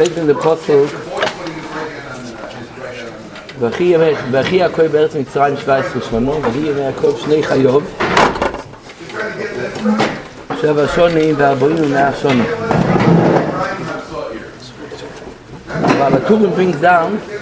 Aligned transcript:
steht 0.00 0.16
in 0.16 0.26
der 0.26 0.34
Postel, 0.34 0.88
וכי 3.60 4.56
יעקב 4.56 4.86
בארץ 4.86 5.14
מצרים 5.14 5.56
17 5.56 6.02
שנה, 6.10 6.30
וכי 6.30 6.58
ימי 6.58 6.80
יעקב 6.80 7.16
שני 7.18 7.42
חיוב, 7.42 7.82
שבע 10.60 10.86
שונים 10.94 11.34
וארבעים 11.38 11.76
ומאה 11.80 12.10
שונים. 12.22 12.50
אבל 15.68 16.16
הטורים 16.16 16.50
brings 16.56 16.84
down, 16.84 17.32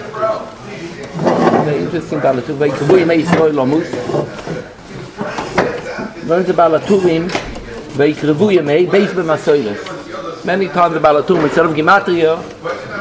very 1.65 1.79
interesting 1.85 2.19
בעל 2.23 2.39
הטורים, 2.39 2.61
ויקבו 2.61 2.97
ימי 2.97 3.13
ישראל 3.13 3.59
עמוס, 3.59 3.87
learns 6.27 6.49
about 6.49 6.75
הטורים, 6.75 7.27
ויקרבו 7.97 8.51
ימי 8.51 8.85
בייס 8.85 9.11
במסוילס. 9.11 9.88
Many 10.45 10.69
times 10.69 10.95
about 10.95 11.17
הטורים, 11.17 11.43
instead 11.43 11.65
of 11.65 11.73
gematria, 11.73 12.39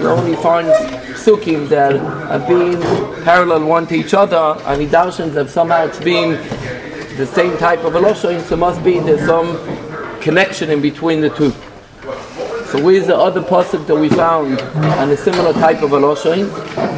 you 0.01 0.09
only 0.09 0.34
find 0.37 0.66
psukim 1.15 1.69
that 1.69 1.95
are 1.97 2.41
being 2.48 2.80
parallel 3.23 3.64
one 3.64 3.87
to 3.87 3.95
each 3.95 4.12
other, 4.12 4.61
and 4.66 4.80
he 4.83 4.88
darshans 4.88 5.34
that 5.34 5.48
somehow 5.48 5.87
it's 5.87 6.01
being 6.01 6.33
the 7.16 7.27
same 7.27 7.56
type 7.59 7.84
of 7.84 7.92
Eloshoim, 7.92 8.42
so 8.42 8.56
must 8.56 8.83
be 8.83 8.98
there's 8.98 9.24
some 9.24 9.56
connection 10.20 10.69
in 10.70 10.80
between 10.83 11.20
the 11.20 11.30
two. 11.30 11.52
So 12.70 12.83
where's 12.83 13.06
the 13.06 13.16
other 13.16 13.41
pasuk 13.41 13.86
that 13.86 13.97
we 13.97 14.09
found 14.09 14.61
on 14.61 15.09
a 15.11 15.16
similar 15.16 15.52
type 15.52 15.80
of 15.83 15.91
Eloshoim? 15.91 16.48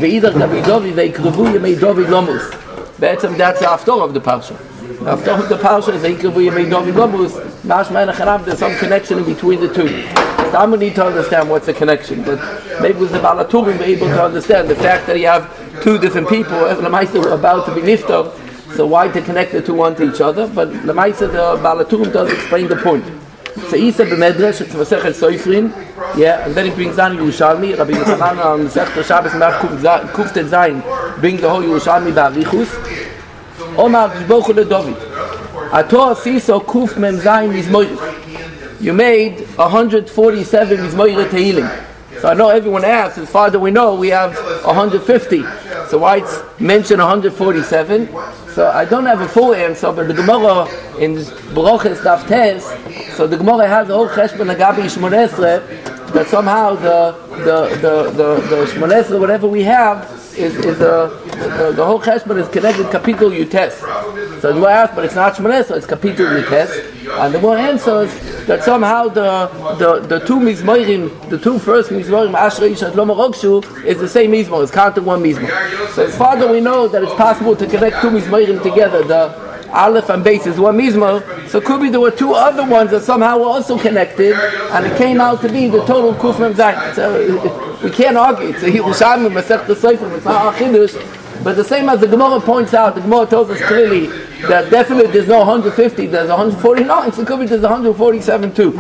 Ve'idach 0.01 0.33
Davidovi 0.33 0.93
ve'ikrevu 0.93 1.53
yemei 1.53 1.79
David 1.79 2.07
lomus. 2.07 2.51
Be'etzem 2.99 3.37
that's 3.37 3.61
the 3.61 3.69
after 3.71 3.93
of 3.93 4.15
the 4.15 4.21
parsha. 4.21 4.57
The 5.05 5.11
after 5.11 5.31
of 5.33 5.49
the 5.51 5.57
parsha 5.57 5.95
is 5.95 6.03
ve'ikrevu 6.03 6.51
yemei 6.51 6.69
David 6.69 6.95
lomus. 6.95 7.33
Mashma 7.61 8.09
and 8.09 8.45
there's 8.47 8.59
some 8.59 8.75
connection 8.79 9.19
in 9.19 9.25
between 9.25 9.61
the 9.61 9.73
two. 9.73 10.30
So 10.51 10.67
we 10.69 10.79
need 10.79 10.95
to 10.97 11.07
understand 11.07 11.49
what's 11.49 11.67
the 11.67 11.73
connection. 11.73 12.25
But 12.25 12.41
maybe 12.83 12.99
with 12.99 13.13
the 13.13 13.19
Balaturim 13.19 13.79
be 13.79 13.85
able 13.85 14.09
to 14.09 14.25
understand 14.25 14.69
the 14.69 14.75
fact 14.75 15.07
that 15.07 15.19
you 15.19 15.27
have 15.27 15.49
two 15.83 15.97
different 15.99 16.29
people, 16.29 16.67
as 16.67 16.79
Lamaisa 16.79 17.25
were 17.25 17.33
about 17.33 17.67
to 17.67 17.75
be 17.75 17.81
niftar, 17.81 18.33
so 18.75 18.87
why 18.87 19.09
to 19.09 19.21
connect 19.23 19.53
the 19.53 19.63
two 19.63 19.75
one 19.75 19.95
to 19.97 20.13
each 20.13 20.21
other? 20.21 20.49
But 20.49 20.69
Lamaisa, 20.71 21.31
the 21.31 21.57
Balaturim 21.63 22.13
does 22.13 22.33
explain 22.33 22.69
the 22.69 22.77
point. 22.77 23.05
So 23.69 23.77
Isa 23.77 24.05
b'medrash, 24.07 24.61
it's 24.61 24.75
Masechet 24.75 25.15
Soifrin, 25.15 25.73
yeah, 26.17 26.45
and 26.45 26.55
then 26.55 26.67
he 26.67 26.73
brings 26.73 26.97
down 26.97 27.17
Yerushalmi, 27.17 27.77
Rabbi 27.79 27.93
Yochanan 27.93 28.45
on 28.45 28.61
Masechet 28.67 29.05
Shabbos 29.05 29.35
Mar 29.35 29.53
Kuf 29.53 30.33
Tet 30.33 30.47
Zayin, 30.47 30.83
bring 31.21 31.37
the 31.37 31.49
whole 31.49 31.63
Yerushalmi 31.63 32.13
ba'arichus. 32.13 33.79
Omar 33.79 34.09
B'shbochu 34.09 34.55
LeDavid. 34.65 34.97
Ator 35.71 36.15
Siso 36.17 36.61
Kuf 36.65 36.97
Mem 36.97 37.19
Zayin 37.19 37.53
Mizmoyich. 37.53 38.20
You 38.81 38.95
made 38.95 39.41
147 39.59 40.79
Mizmoyre 40.79 41.29
Tehillim. 41.29 41.87
So 42.23 42.29
I 42.29 42.35
know 42.35 42.49
everyone 42.49 42.83
asks, 42.83 43.19
as 43.19 43.29
far 43.29 43.49
as 43.49 43.57
we 43.57 43.71
know, 43.71 43.95
we 43.95 44.09
have 44.09 44.35
150. 44.65 45.43
So 45.89 45.99
why 45.99 46.17
it's 46.19 46.41
mentioned 46.59 47.01
147? 47.01 48.09
So 48.55 48.71
I 48.71 48.87
don't 48.87 49.05
have 49.05 49.21
a 49.21 49.29
full 49.29 49.55
answer, 49.55 49.93
but 49.93 50.09
the 50.09 50.15
Gemara 50.15 50.65
in 50.99 51.17
Baruchas 51.55 51.99
Daf 51.99 52.27
Tes, 52.27 52.65
so 53.17 53.27
the 53.27 53.37
Gemara 53.37 53.69
has 53.69 53.91
a 53.91 53.95
whole 53.95 54.09
cheshbon 54.09 54.55
Agabi 54.55 54.85
Shmonesre, 54.89 56.13
that 56.13 56.27
somehow 56.29 56.75
the 56.75 57.13
the 57.31 57.69
the 57.83 58.11
the, 58.11 58.41
the 58.49 58.65
Shmonesre, 58.73 59.21
whatever 59.21 59.47
we 59.47 59.63
have, 59.63 60.11
is, 60.37 60.57
is 60.57 60.81
a, 60.81 61.21
the, 61.59 61.73
the 61.77 61.85
whole 61.85 62.01
cheshbon 62.01 62.41
is 62.41 62.49
connected 62.49 62.87
kapitel 62.87 63.31
Yutes. 63.31 63.73
So 64.41 64.49
the 64.49 64.55
Gemara 64.55 64.73
asks, 64.73 64.95
but 64.95 65.05
it's 65.05 65.15
not 65.15 65.35
Shmonesre, 65.35 65.77
it's 65.77 65.87
kapitel 65.87 66.43
Yutes. 66.43 67.21
And 67.23 67.35
the 67.35 67.39
Gemara 67.41 67.61
answers 67.63 68.11
that 68.47 68.63
somehow 68.65 69.09
the 69.09 69.49
the, 69.79 70.01
the 70.01 70.19
two 70.27 70.39
mizmorim, 70.39 71.29
the 71.31 71.39
two 71.39 71.59
first 71.59 71.91
mizmorim, 71.91 72.35
Ashrei 72.35 72.71
Yishat 72.73 72.95
Loma 72.95 73.15
Rogshu, 73.15 73.85
is 73.85 73.99
the 73.99 74.09
same 74.09 74.33
mizmor, 74.33 74.63
it's 74.63 74.73
counted 74.73 75.05
one 75.05 75.23
mizmor. 75.23 75.49
So 75.95 76.07
as 76.07 76.17
far 76.17 76.37
as 76.37 76.51
we 76.51 76.61
know 76.61 76.89
that 76.89 77.03
it's 77.03 77.15
possible 77.15 77.57
to 77.57 77.67
connect 77.67 78.01
two 78.01 78.11
mizmorim 78.11 78.63
together, 78.63 79.03
the 79.05 79.51
Aleph 79.73 80.09
and 80.09 80.25
Beis 80.25 80.47
is 80.47 80.59
one 80.59 80.77
mizmor, 80.77 81.49
so 81.49 81.61
could 81.61 81.81
be 81.81 81.89
there 81.89 82.01
were 82.01 82.11
two 82.11 82.35
other 82.35 82.67
ones 82.67 82.91
that 82.91 83.03
somehow 83.03 83.39
were 83.39 83.47
also 83.47 83.79
connected, 83.79 84.35
and 84.35 84.87
it 84.87 84.97
came 84.99 85.21
out 85.21 85.41
to 85.43 85.49
be 85.49 85.69
the 85.69 85.85
total 85.87 86.13
Kuf 86.15 86.41
Mem 86.41 86.55
Zayin. 86.55 86.95
So 86.95 87.79
we 87.83 87.91
can't 87.91 88.17
argue. 88.17 88.49
It's 88.49 88.63
a 88.63 88.71
Yerushalmi, 88.71 89.31
Masech 89.31 89.67
the 89.67 89.77
Sefer, 89.77 90.13
it's 90.17 90.25
not 90.25 90.55
Achidush, 90.55 90.97
but 91.43 91.57
the 91.57 91.65
same 91.65 91.89
as 91.89 92.01
the 92.01 92.07
Gemara 92.07 92.41
points 92.41 92.75
out, 92.75 92.95
the 92.95 93.01
Gemara 93.01 93.27
tells 93.27 93.51
us 93.51 93.61
clearly 93.63 94.07
that 94.49 94.71
definitely 94.71 95.11
there's 95.11 95.29
no 95.29 95.39
150, 95.39 96.07
there's 96.07 96.29
149, 96.29 97.13
so 97.13 97.23
it 97.23 97.27
could 97.27 97.41
be 97.41 97.47
there's 97.47 97.63
147 97.63 98.55
too. 98.55 98.73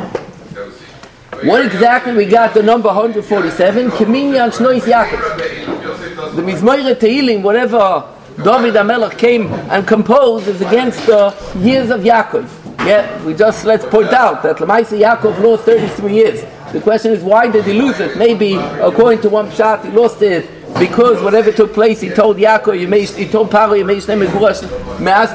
What 1.42 1.64
exactly 1.64 2.12
we 2.12 2.26
got 2.26 2.52
the 2.52 2.62
number 2.62 2.88
147? 2.88 3.90
Kiminyan 3.92 4.50
Shnois 4.50 4.80
Yaakov. 4.80 6.36
The 6.36 6.42
Mizmoire 6.42 6.94
Teilim, 6.94 7.42
whatever 7.42 8.06
David 8.36 8.74
HaMelech 8.74 9.16
came 9.16 9.46
and 9.70 9.86
composed 9.86 10.48
is 10.48 10.60
against 10.60 11.06
the 11.06 11.34
years 11.56 11.88
of 11.88 12.02
Yaakov. 12.02 12.46
Yeah, 12.86 13.24
we 13.24 13.34
just 13.34 13.64
let's 13.64 13.86
point 13.86 14.12
out 14.12 14.42
that 14.42 14.56
Lamaisa 14.56 14.98
Yaakov 14.98 15.40
lost 15.40 15.64
33 15.64 16.12
years. 16.14 16.44
The 16.72 16.80
question 16.80 17.12
is 17.12 17.22
why 17.22 17.50
did 17.50 17.64
he 17.64 17.72
lose 17.72 18.00
it? 18.00 18.18
Maybe 18.18 18.54
according 18.54 19.22
to 19.22 19.30
one 19.30 19.50
shot 19.50 19.84
he 19.84 19.90
lost 19.90 20.20
it 20.22 20.48
because 20.78 21.22
whatever 21.22 21.52
took 21.52 21.72
place, 21.74 22.00
he 22.00 22.08
told 22.10 22.36
Yaakov, 22.36 22.88
may, 22.88 23.04
he 23.04 23.26
told 23.26 23.50
Paro, 23.50 23.76
you 23.76 23.84
may 23.84 23.94
name 23.94 24.26
Megurash, 24.26 24.62
Me'as. 25.00 25.30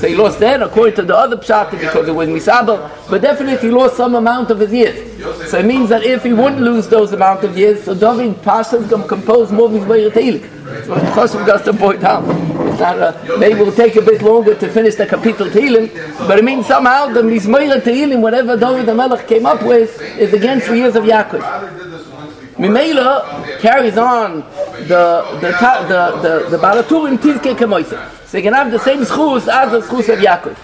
So 0.00 0.08
he 0.08 0.14
lost 0.14 0.38
then, 0.38 0.62
according 0.62 0.94
to 0.96 1.02
the 1.02 1.16
other 1.16 1.36
pshat, 1.36 1.70
because 1.70 2.08
it 2.08 2.12
was 2.12 2.28
Misabel, 2.28 2.90
but 3.10 3.20
definitely 3.22 3.68
he 3.68 3.74
lost 3.74 3.96
some 3.96 4.14
amount 4.14 4.50
of 4.50 4.60
his 4.60 4.72
years. 4.72 5.50
So 5.50 5.58
it 5.58 5.66
means 5.66 5.88
that 5.88 6.04
if 6.04 6.22
he 6.24 6.32
wouldn't 6.32 6.60
lose 6.60 6.88
those 6.88 7.12
amount 7.12 7.44
of 7.44 7.58
years, 7.58 7.82
so 7.84 7.94
David 7.94 8.42
Pasha 8.42 8.76
is 8.76 8.86
going 8.86 9.02
to 9.02 9.08
compose 9.08 9.50
more 9.50 9.66
of 9.66 9.72
his 9.72 9.84
way 9.84 10.08
So 10.10 10.94
question 11.12 11.44
just 11.46 11.64
to 11.64 11.72
point 11.72 12.04
out. 12.04 12.24
Not, 12.78 12.98
uh, 13.00 13.36
maybe 13.38 13.58
it 13.60 13.66
will 13.66 13.72
take 13.72 13.96
a 13.96 14.02
bit 14.02 14.22
longer 14.22 14.54
to 14.54 14.68
finish 14.68 14.94
the 14.94 15.04
Kapitel 15.04 15.50
Tehillim, 15.50 15.92
but 16.28 16.38
it 16.38 16.44
means 16.44 16.66
somehow 16.66 17.08
the 17.08 17.22
Mizmoira 17.22 17.80
Tehillim, 17.80 18.20
whatever 18.20 18.56
David 18.56 18.86
the 18.86 18.94
Melech 18.94 19.26
came 19.26 19.46
up 19.46 19.62
with, 19.64 20.00
is 20.16 20.32
against 20.32 20.68
the 20.68 20.76
years 20.76 20.94
of 20.94 21.02
Yaakov. 21.02 21.87
Mimela 22.58 23.58
carries 23.60 23.96
on 23.96 24.40
the 24.88 25.22
the 25.40 25.50
the 25.88 26.00
the, 26.22 26.50
the 26.50 26.56
Balaturim 26.56 27.16
Tizke 27.16 27.54
Kemoise. 27.56 28.26
So 28.26 28.36
you 28.36 28.42
can 28.42 28.52
have 28.52 28.70
the 28.70 28.78
same 28.80 29.00
schus 29.02 29.46
as 29.48 29.70
the 29.70 29.80
schus 29.80 30.12
of 30.12 30.18
Yaakov. 30.18 30.56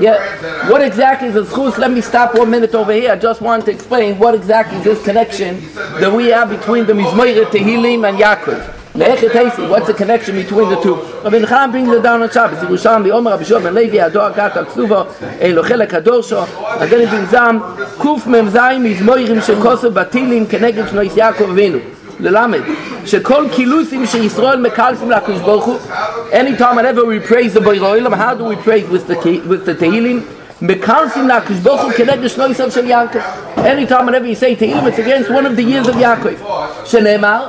Yeah, 0.00 0.68
what 0.68 0.82
exactly 0.82 1.28
is 1.28 1.34
the 1.34 1.44
schus? 1.44 1.78
Let 1.78 1.90
me 1.90 2.00
stop 2.00 2.34
one 2.34 2.50
minute 2.50 2.74
over 2.74 2.92
here. 2.92 3.12
I 3.12 3.16
just 3.16 3.40
want 3.40 3.64
to 3.64 3.70
explain 3.70 4.18
what 4.18 4.34
exactly 4.34 4.78
is 4.78 4.84
this 4.84 5.02
connection 5.04 5.60
that 5.74 6.12
we 6.12 6.26
have 6.26 6.50
between 6.50 6.84
the 6.84 6.92
Mizmoire 6.92 7.44
Tehillim 7.46 8.06
and 8.08 8.18
Yaakov. 8.18 8.77
What's 8.97 9.87
the 9.87 9.93
connection 9.95 10.35
between 10.35 10.69
the 10.69 10.79
two? 10.79 10.95
Rabbi 11.23 11.39
Nachman 11.39 11.71
brings 11.71 11.89
it 11.89 12.03
down 12.03 12.21
on 12.21 12.29
Shabbos. 12.29 12.59
Yerushalmi, 12.59 13.11
Omer 13.11 13.31
Rabbi 13.31 13.43
Shua 13.43 13.59
ben 13.59 13.73
Levi, 13.73 13.97
Ador 13.97 14.31
Agat 14.31 14.51
Aksuva, 14.51 15.07
Elochel 15.39 15.87
HaKador 15.87 16.23
Sho, 16.27 16.43
again 16.79 17.01
it 17.01 17.09
brings 17.09 17.31
down, 17.31 17.59
Kuf 17.97 18.27
Mem 18.27 18.49
Zayim 18.49 18.93
Mizmoirim 18.93 19.41
Shekosu 19.41 19.91
Batilim 19.91 20.45
Keneged 20.45 20.87
Shnois 20.89 21.09
Yaakov 21.09 21.49
Avinu. 21.49 21.81
ללמד, 22.19 22.59
שכל 23.05 23.45
קילוסים 23.51 24.05
שישראל 24.05 24.59
מקלפים 24.59 25.11
לקדוש 25.11 25.39
ברוך 25.39 25.65
הוא, 25.65 25.77
anytime 26.31 26.75
whenever 26.75 27.03
we 27.05 27.19
praise 27.19 27.53
the 27.53 27.59
Boiroilam, 27.59 28.13
how 28.15 28.35
do 28.35 28.43
we 28.45 28.55
praise 28.55 28.87
with 28.89 29.07
the, 29.07 29.15
with 29.47 29.65
the 29.65 29.73
Tehillim? 29.73 30.21
מקלפים 30.61 31.27
לקדוש 31.27 31.57
ברוך 31.57 31.81
הוא 31.81 31.91
כנגד 31.91 32.27
שנו 32.27 32.51
יסוד 32.51 32.71
של 32.71 32.85
יעקב. 32.85 33.19
anytime 33.57 34.05
whenever 34.05 34.27
you 34.27 34.35
say 34.35 34.55
Tehillim, 34.55 34.87
it's 34.87 34.99
against 34.99 35.31
one 35.31 35.45
of 35.45 35.55
the 35.55 35.63
years 35.63 35.87
of 35.87 35.95
Yaakov. 35.95 36.85
שנאמר, 36.85 37.47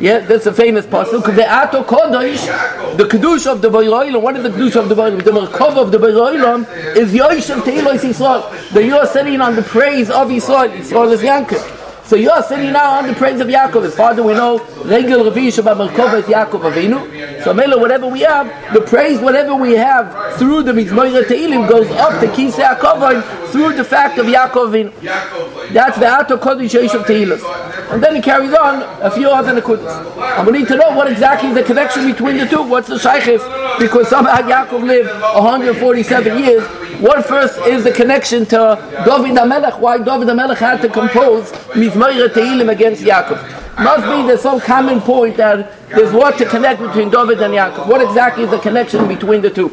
Yeah, 0.00 0.18
that's 0.20 0.46
a 0.46 0.52
famous 0.52 0.86
pasuk. 0.86 1.34
The 1.34 1.46
Ato 1.48 1.82
Kodesh, 1.84 2.96
the 2.96 3.04
Kedusha 3.04 3.52
of 3.52 3.62
the 3.62 3.68
Bayroilam. 3.68 4.22
What 4.22 4.36
is 4.36 4.42
the 4.42 4.50
Kedusha 4.50 4.76
of 4.76 4.88
the 4.88 4.94
Bayroilam? 4.94 5.24
The 5.24 5.30
Merkava 5.30 5.78
of 5.78 5.92
the 5.92 5.98
Bayroilam 5.98 6.96
is 6.96 7.12
Yoishem 7.12 7.60
Teilos 7.60 8.00
Yisrael. 8.00 8.70
That 8.72 8.84
you 8.84 8.96
are 8.96 9.06
sitting 9.06 9.40
on 9.40 9.56
the 9.56 9.62
praise 9.62 10.10
of 10.10 10.28
Yisrael. 10.28 10.70
Yisrael 10.76 11.12
is 11.12 11.20
Yankov. 11.22 11.79
So 12.10 12.16
you 12.16 12.28
are 12.28 12.42
sitting 12.42 12.72
now 12.72 12.98
on 12.98 13.06
the 13.06 13.14
praise 13.14 13.38
of 13.38 13.46
Yaakov. 13.46 13.84
As 13.84 13.94
far 13.94 14.10
as 14.10 14.20
we 14.20 14.32
know, 14.32 14.58
Regel 14.84 15.22
Revi 15.30 15.46
Shabbat 15.46 15.76
Merkava 15.76 16.18
is 16.18 16.24
Yaakov 16.24 16.68
Avinu. 16.68 17.44
So 17.44 17.54
Mela, 17.54 17.78
whatever 17.78 18.08
we 18.08 18.22
have, 18.22 18.74
the 18.74 18.80
praise, 18.80 19.20
whatever 19.20 19.54
we 19.54 19.74
have 19.74 20.36
through 20.36 20.64
the 20.64 20.72
Mizmoira 20.72 21.22
Teilim 21.22 21.68
goes 21.68 21.88
up 21.92 22.18
to 22.20 22.26
Kisei 22.26 22.64
Yaakov 22.64 23.50
through 23.52 23.74
the 23.76 23.84
fact 23.84 24.18
of 24.18 24.26
Yaakov 24.26 24.90
Avinu. 24.90 25.72
That's 25.72 26.00
the 26.00 26.08
Ato 26.08 26.36
Kodesh 26.36 26.70
Yoishem 26.70 27.04
Teilos. 27.04 27.44
And 27.92 28.02
then 28.02 28.16
he 28.16 28.20
carries 28.20 28.54
on 28.54 28.82
a 29.02 29.10
few 29.12 29.30
other 29.30 29.60
nekudas. 29.60 30.36
And 30.36 30.48
we 30.48 30.58
need 30.58 30.66
to 30.66 30.74
know 30.74 30.90
what 30.96 31.08
exactly 31.12 31.50
is 31.50 31.54
the 31.54 31.62
connection 31.62 32.10
between 32.10 32.38
the 32.38 32.46
two. 32.46 32.62
What's 32.64 32.88
the 32.88 32.96
shaykhis? 32.96 33.78
Because 33.78 34.08
somehow 34.08 34.38
Yaakov 34.38 34.82
lived 34.82 35.10
147 35.10 36.38
years. 36.42 36.89
What 37.00 37.24
first 37.24 37.58
is 37.66 37.82
the 37.84 37.92
connection 37.92 38.44
to 38.46 38.76
David 39.06 39.36
HaMelech? 39.36 39.80
Why 39.80 39.96
David 39.96 40.28
HaMelech 40.28 40.58
had 40.58 40.82
to 40.82 40.88
compose 40.90 41.50
Mizmoira 41.72 42.28
Tehillim 42.28 42.70
against 42.70 43.02
Yaakov? 43.02 43.40
Must 43.82 44.04
be 44.04 44.26
there's 44.28 44.42
some 44.42 44.60
common 44.60 45.00
point 45.00 45.38
that 45.38 45.72
there's 45.88 46.12
what 46.12 46.36
to 46.36 46.44
connect 46.44 46.80
between 46.82 47.08
David 47.08 47.40
and 47.40 47.54
Yaakov. 47.54 47.88
What 47.88 48.02
exactly 48.02 48.44
is 48.44 48.50
the 48.50 48.58
connection 48.58 49.08
between 49.08 49.40
the 49.40 49.48
two? 49.48 49.70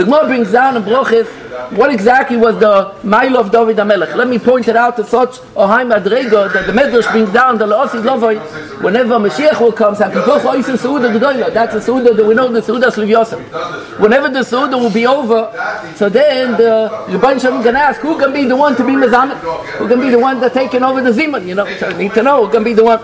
The 0.00 0.06
Gemara 0.06 0.28
brings 0.28 0.50
down 0.50 0.78
in 0.78 0.82
Brochis 0.82 1.28
what 1.76 1.92
exactly 1.92 2.38
was 2.38 2.58
the 2.58 2.96
mile 3.02 3.36
of 3.36 3.52
David 3.52 3.76
HaMelech. 3.76 4.16
Let 4.16 4.28
me 4.28 4.38
point 4.38 4.66
it 4.66 4.74
out 4.74 4.96
to 4.96 5.04
such 5.04 5.40
a 5.54 5.66
high 5.66 5.84
madrega 5.84 6.50
that 6.54 6.66
the 6.66 6.72
Medrash 6.72 7.12
brings 7.12 7.30
down 7.34 7.58
the 7.58 7.66
La'osid 7.66 8.02
Lovoi 8.02 8.40
whenever 8.82 9.16
Mashiach 9.16 9.60
will 9.60 9.72
come, 9.72 9.94
that's 9.94 10.14
the 10.14 11.80
Suda 11.82 12.14
that 12.14 12.26
we 12.26 12.34
know 12.34 12.48
the 12.48 12.62
Suda 12.62 12.86
Sliv 12.86 13.08
Yosef. 13.10 14.00
Whenever 14.00 14.30
the 14.30 14.42
Suda 14.42 14.78
will 14.78 14.90
be 14.90 15.06
over, 15.06 15.52
so 15.96 16.08
then 16.08 16.52
the 16.52 16.88
bunch 17.20 17.42
Rabban 17.42 17.42
Shalom 17.42 17.62
can 17.62 17.76
ask 17.76 18.00
who 18.00 18.18
can 18.18 18.32
be 18.32 18.46
the 18.46 18.56
one 18.56 18.74
to 18.76 18.82
be 18.82 18.92
Mezamet? 18.92 19.36
Who 19.76 19.86
can 19.86 20.00
be 20.00 20.08
the 20.08 20.18
one 20.18 20.40
that's 20.40 20.54
taking 20.54 20.82
over 20.82 21.02
the 21.02 21.10
Zeman? 21.10 21.46
You 21.46 21.56
know, 21.56 21.66
so 21.76 21.88
I 21.88 21.92
need 21.98 22.14
to 22.14 22.22
know 22.22 22.46
who 22.46 22.52
can 22.52 22.64
be 22.64 22.72
the 22.72 22.84
one. 22.84 23.00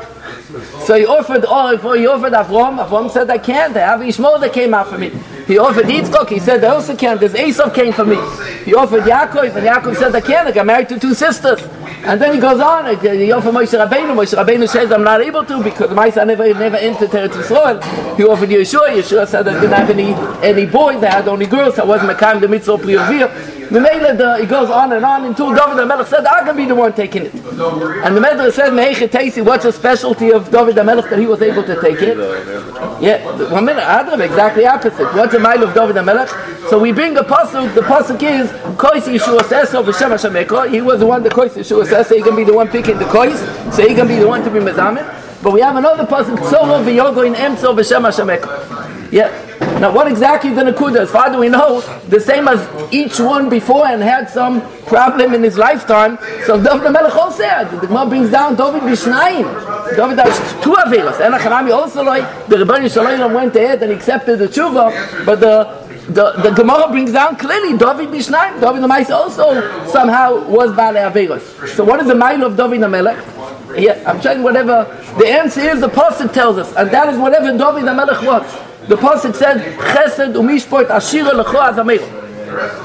So 0.84 0.94
he 0.94 1.04
offered, 1.04 1.44
oh, 1.48 1.94
he 1.94 2.06
offered 2.06 2.32
Avram. 2.32 2.84
Avram 2.84 3.10
said, 3.10 3.28
I 3.30 3.38
can't. 3.38 3.76
I 3.76 3.80
have 3.80 4.02
Ishmael 4.02 4.38
that 4.38 4.52
came 4.52 4.74
out 4.74 4.88
for 4.88 4.96
me. 4.96 5.10
He 5.46 5.58
offered 5.58 5.86
Yitzchok. 5.86 6.28
He 6.28 6.38
said, 6.38 6.62
I 6.62 6.68
also 6.68 6.94
can't. 6.96 7.18
There's 7.18 7.34
Esau 7.34 7.70
came 7.70 7.92
for 7.92 8.04
me. 8.04 8.16
He 8.64 8.74
offered 8.74 9.02
Yaakov, 9.02 9.56
and 9.56 9.66
Yaakov 9.66 9.96
said, 9.96 10.14
I 10.14 10.20
can't. 10.20 10.46
I 10.48 10.52
got 10.52 10.66
married 10.66 10.88
to 10.90 11.00
two 11.00 11.14
sisters. 11.14 11.62
And 12.04 12.20
then 12.20 12.34
he 12.34 12.40
goes 12.40 12.60
on. 12.60 12.84
He 13.00 13.32
offered 13.32 13.54
Moshe 13.54 13.76
Rabbeinu. 13.76 14.14
Moshe 14.14 14.36
Rabbeinu 14.36 14.68
says, 14.68 14.92
I'm 14.92 15.02
not 15.02 15.20
able 15.20 15.44
to 15.44 15.62
because 15.62 15.90
Moshe 15.90 16.24
never 16.24 16.54
never 16.54 16.76
entered 16.76 17.10
Eretz 17.10 17.30
Yisrael. 17.30 18.16
He 18.16 18.24
offered 18.24 18.48
Yeshua. 18.48 18.90
Yeshua 18.90 19.26
said, 19.26 19.48
I 19.48 19.54
didn't 19.60 19.72
have 19.72 19.90
any 19.90 20.14
any 20.46 20.66
boys. 20.66 21.02
I 21.02 21.10
had 21.10 21.26
only 21.26 21.46
girls. 21.46 21.78
I 21.80 21.84
wasn't 21.84 22.10
Mekayim 22.12 22.40
the 22.40 22.48
mitzvah 22.48 22.76
Priyavir. 22.76 23.55
The 23.70 24.38
he 24.40 24.46
goes 24.46 24.70
on 24.70 24.92
and 24.92 25.04
on 25.04 25.24
until 25.24 25.54
David 25.54 25.76
the 25.76 25.86
Melech 25.86 26.06
said, 26.06 26.24
I 26.26 26.44
can 26.44 26.56
be 26.56 26.66
the 26.66 26.74
one 26.74 26.92
taking 26.92 27.26
it. 27.26 27.32
Oh, 27.34 28.00
and 28.04 28.16
the 28.16 28.20
Medrash 28.20 28.52
said, 28.52 28.72
Mehechet 28.72 29.08
Teisi, 29.08 29.44
what's 29.44 29.64
the 29.64 29.72
specialty 29.72 30.32
of 30.32 30.50
David 30.50 30.76
the 30.76 30.84
Melech 30.84 31.10
that 31.10 31.18
he 31.18 31.26
was 31.26 31.42
able 31.42 31.64
to 31.64 31.80
take 31.80 32.00
it? 32.00 32.16
Yeah, 33.02 33.24
one 33.50 33.64
minute, 33.64 33.82
Adam, 33.82 34.20
exactly 34.20 34.66
opposite. 34.66 35.12
What's 35.14 35.32
the 35.32 35.40
mile 35.40 35.62
of 35.62 35.74
David 35.74 35.96
the 35.96 36.02
Melech? 36.02 36.28
So 36.70 36.78
we 36.78 36.92
bring 36.92 37.16
a 37.16 37.22
pasuk. 37.22 37.74
The 37.74 37.80
pasuk 37.80 38.22
is 38.22 38.50
Kois 38.76 39.02
Yeshua 39.02 39.40
Seso 39.40 39.84
v'Shem 39.84 40.10
Hashem 40.10 40.72
He 40.72 40.80
was 40.80 41.00
the 41.00 41.06
one 41.06 41.22
the 41.22 41.30
Kois 41.30 41.50
Yeshua 41.50 41.86
says, 41.86 42.06
so 42.06 42.16
he 42.16 42.22
can 42.22 42.36
be 42.36 42.44
the 42.44 42.54
one 42.54 42.68
picking 42.68 42.98
the 42.98 43.04
Kois, 43.04 43.72
so 43.72 43.86
he 43.86 43.94
can 43.94 44.06
be 44.06 44.16
the 44.16 44.28
one 44.28 44.44
to 44.44 44.50
be 44.50 44.60
Mezamin. 44.60 45.04
But 45.42 45.52
we 45.52 45.60
have 45.60 45.76
another 45.76 46.04
pasuk, 46.04 46.36
Tzoro 46.38 46.84
v'Yogo 46.84 47.26
in 47.26 47.34
Emso 47.34 47.74
v'Shem 47.74 48.04
Hashem 48.04 49.12
Yeah. 49.12 49.65
Now, 49.80 49.92
what 49.92 50.08
exactly 50.08 50.54
the 50.54 50.62
Nakuda 50.62 51.00
As 51.00 51.10
far 51.10 51.26
Father, 51.26 51.38
we 51.38 51.50
know 51.50 51.82
the 52.08 52.18
same 52.18 52.48
as 52.48 52.66
each 52.94 53.20
one 53.20 53.50
before 53.50 53.86
and 53.86 54.02
had 54.02 54.30
some 54.30 54.62
problem 54.84 55.34
in 55.34 55.42
his 55.42 55.58
lifetime. 55.58 56.18
So 56.46 56.56
David 56.62 56.92
Melech 56.92 57.14
also 57.14 57.36
said, 57.36 57.64
the 57.70 57.86
Gemara 57.86 58.06
brings 58.06 58.30
down 58.30 58.56
David 58.56 58.82
Bishnayim. 58.82 59.44
David 59.94 60.18
has 60.18 60.64
two 60.64 60.72
Averos. 60.72 61.20
And 61.20 61.34
Achanami 61.34 61.72
also 61.72 62.02
like, 62.02 62.24
the 62.48 62.56
Rebbeinu 62.56 62.90
Shalom 62.90 63.34
went 63.34 63.54
ahead 63.54 63.82
and 63.82 63.92
accepted 63.92 64.38
the 64.38 64.46
tshuva, 64.46 65.26
but 65.26 65.40
the 65.40 65.86
the, 66.06 66.30
the 66.40 66.50
Gemara 66.50 66.88
brings 66.88 67.12
down 67.12 67.36
clearly 67.36 67.76
David 67.76 68.08
Bishnayim. 68.10 68.60
David 68.60 68.82
the 68.82 68.88
Mice 68.88 69.10
also 69.10 69.60
somehow 69.88 70.48
was 70.48 70.70
Bale 70.70 70.94
Averos. 70.94 71.68
So 71.74 71.84
what 71.84 72.00
is 72.00 72.06
the 72.06 72.14
mile 72.14 72.44
of 72.44 72.56
David 72.56 72.80
the 72.80 72.88
Melech? 72.88 73.18
Yeah, 73.76 74.02
I'm 74.06 74.20
trying 74.20 74.42
whatever. 74.44 74.84
The 75.18 75.26
answer 75.26 75.60
is 75.60 75.80
the 75.80 75.88
Pasuk 75.88 76.32
tells 76.32 76.58
us, 76.58 76.72
and 76.76 76.90
that 76.92 77.12
is 77.12 77.18
whatever 77.18 77.46
David 77.46 77.86
the 77.86 77.92
Melech 77.92 78.22
was. 78.22 78.46
The 78.88 78.96
pasuk 78.96 79.34
said, 79.34 79.56
"Chesed 79.78 80.34
umishport 80.34 80.88
ashira 80.88 81.32
lecho 81.32 81.58
azameir." 81.68 82.02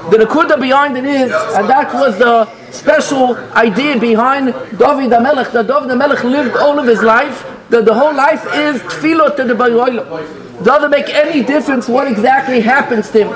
The 0.09 0.18
nakuda 0.18 0.59
behind 0.59 0.98
it 0.98 1.06
is, 1.06 1.31
and 1.56 1.69
that 1.69 1.94
was 1.94 2.18
the 2.18 2.48
special 2.71 3.38
idea 3.56 3.98
behind 4.00 4.53
David 4.77 5.12
HaMelech, 5.12 5.51
that 5.51 5.68
David 5.68 5.89
HaMelech 5.92 6.24
lived 6.24 6.57
all 6.57 6.80
of 6.80 6.88
his 6.88 7.03
life, 7.03 7.45
that 7.69 7.86
the 7.86 7.94
whole 7.94 8.13
life 8.13 8.44
is 8.56 8.81
tefillah 8.81 9.36
to 9.36 9.44
the 9.44 9.53
Bayoilam. 9.53 10.50
Doesn't 10.63 10.92
make 10.92 11.10
any 11.10 11.44
difference 11.44 11.88
what 11.88 12.08
exactly 12.08 12.62
happens 12.62 13.10
to 13.12 13.25
him. 13.25 13.30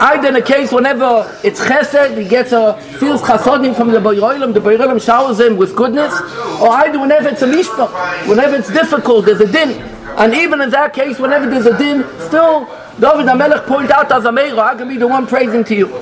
Either 0.00 0.28
in 0.28 0.36
a 0.36 0.42
case 0.42 0.72
whenever 0.72 1.28
it's 1.42 1.60
chesed, 1.60 2.16
he 2.16 2.28
gets 2.28 2.52
a, 2.52 2.80
feels 2.98 3.22
chasodim 3.22 3.74
from 3.76 3.90
the 3.90 3.98
Bayoilam, 3.98 4.54
the 4.54 4.60
Bayoilam 4.60 5.04
showers 5.04 5.40
him 5.40 5.56
with 5.56 5.74
goodness, 5.74 6.12
or 6.60 6.70
either 6.70 6.98
whenever 6.98 7.28
it's 7.28 7.42
a 7.42 7.46
mishpah, 7.46 8.28
whenever 8.28 8.56
it's 8.56 8.72
difficult, 8.72 9.26
there's 9.26 9.40
a 9.40 9.50
din. 9.50 9.82
And 10.16 10.34
even 10.34 10.60
in 10.60 10.70
that 10.70 10.92
case, 10.92 11.18
whenever 11.18 11.48
there's 11.48 11.66
a 11.66 11.76
din, 11.78 12.04
still 12.20 12.66
David 13.00 13.26
HaMelech 13.26 13.66
point 13.66 13.90
out 13.90 14.12
as 14.12 14.24
a 14.26 14.30
meira, 14.30 14.58
I 14.58 14.74
can 14.74 14.88
be 14.88 14.98
the 14.98 15.08
one 15.08 15.26
praising 15.26 15.64
to 15.64 15.74
you. 15.74 15.96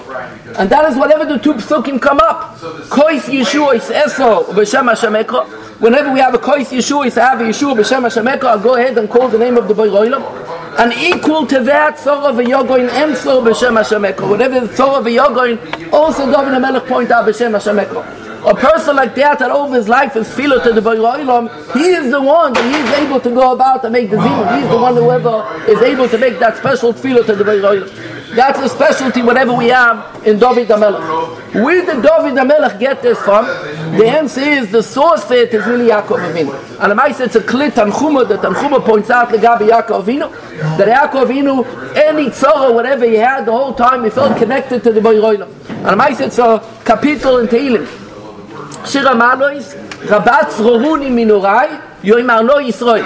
And 0.59 0.69
that 0.71 0.91
is 0.91 0.97
whatever 0.99 1.25
the 1.25 1.39
two 1.39 1.55
psukim 1.55 2.01
come 2.03 2.19
up. 2.19 2.57
Kois 2.89 3.21
Yeshua 3.21 3.77
is 3.77 3.91
eso 3.91 4.45
b'shem 4.53 4.91
Hashemeka. 4.91 5.47
Whenever 5.81 6.13
we 6.13 6.19
have 6.19 6.35
a 6.35 6.39
Kois 6.39 6.67
Yeshua 6.77 7.07
is 7.07 7.15
have 7.15 7.41
a 7.41 7.45
Yeshua 7.45 7.77
b'shem 7.77 8.03
Hashemeka, 8.03 8.45
I'll 8.45 8.59
go 8.59 8.75
ahead 8.75 8.99
and 8.99 9.09
call 9.09 9.29
the 9.29 9.39
name 9.39 9.57
of 9.57 9.69
the 9.69 9.75
Boy 9.75 9.89
And 10.79 10.93
equal 10.93 11.45
to 11.49 11.61
that, 11.65 11.97
Tzor 11.97 12.31
of 12.31 12.37
Yogoin 12.37 12.89
Emso 12.89 13.43
b'shem 13.43 13.77
Hashemeka. 13.77 14.31
Whenever 14.31 14.61
the 14.61 14.73
Tzor 14.73 14.99
of 14.99 15.05
Yogoin, 15.07 15.93
also 15.93 16.27
David 16.27 16.55
HaMelech 16.55 16.87
point 16.87 17.11
out 17.11 17.27
b'shem 17.27 17.51
Hashemeka 17.51 18.28
a 18.45 18.55
person 18.55 18.97
like 18.97 19.15
that 19.17 19.39
that 19.41 19.51
over 19.51 19.75
his 19.75 19.89
life 19.89 20.15
is 20.17 20.33
filo 20.33 20.63
to 20.63 20.73
the 20.73 20.81
Baruch 20.83 21.51
he 21.75 21.89
is 21.91 22.11
the 22.11 22.21
one 22.23 22.53
that 22.53 22.65
he 22.65 22.81
is 22.81 22.91
able 23.01 23.21
to 23.21 23.31
go 23.31 23.53
about 23.53 23.85
and 23.85 23.93
make 23.93 24.11
the 24.11 24.17
zimun. 24.17 24.57
He 24.57 24.65
is 24.65 24.71
the 24.71 24.77
one 24.79 24.95
whoever 24.95 25.45
is 25.69 25.81
able 25.83 26.09
to 26.09 26.19
make 26.19 26.39
that 26.39 26.57
special 26.57 26.93
filo 26.93 27.23
to 27.23 27.35
the 27.35 27.45
Baruch 27.45 27.91
That's 28.35 28.59
a 28.61 28.69
specialty 28.69 29.23
whatever 29.23 29.53
we 29.55 29.69
have 29.69 30.27
in 30.27 30.39
David 30.39 30.69
HaMelech. 30.69 31.65
Where 31.65 31.85
did 31.85 32.03
David 32.03 32.35
HaMelech 32.39 32.79
get 32.79 33.03
this 33.03 33.19
from? 33.19 33.47
The 33.99 34.07
answer 34.07 34.41
is 34.41 34.71
the 34.71 34.83
source 34.83 35.25
for 35.25 35.35
it 35.35 35.53
is 35.53 35.67
really 35.67 35.91
Yaakov 35.91 36.19
Avinu. 36.33 36.81
And 36.81 36.93
I 36.93 36.95
mice 36.95 37.21
it's 37.21 37.37
a 37.37 37.41
klit 37.41 37.73
Tanchuma 37.73 38.29
that 38.29 38.41
Tanchuma 38.41 38.85
points 38.85 39.11
out 39.11 39.31
to 39.31 39.39
Gabi 39.39 39.71
Yaakov 39.71 40.05
Avinu 40.05 40.31
that 40.77 40.87
Yaakov 40.89 41.27
Avinu 41.27 41.97
any 41.97 42.27
tzara 42.27 42.73
whatever 42.73 43.05
he 43.07 43.15
had 43.15 43.47
the 43.47 43.53
whole 43.53 43.75
time 43.75 44.05
he 44.05 44.11
felt 44.11 44.37
connected 44.39 44.83
to 44.85 44.93
the 44.93 45.01
Baruch 45.01 45.41
And 45.69 45.87
the 45.87 45.97
mice 45.97 46.21
it's 46.21 46.39
a 46.39 46.61
capital 46.85 47.39
in 47.39 47.49
Tehillim. 47.49 48.08
Shira 48.89 49.15
Malois, 49.15 49.75
Rabat 50.09 50.51
Zrohuni 50.51 51.11
Minorai, 51.11 51.81
Yoimar 52.03 52.47
No 52.47 52.57
Yisrael. 52.57 53.05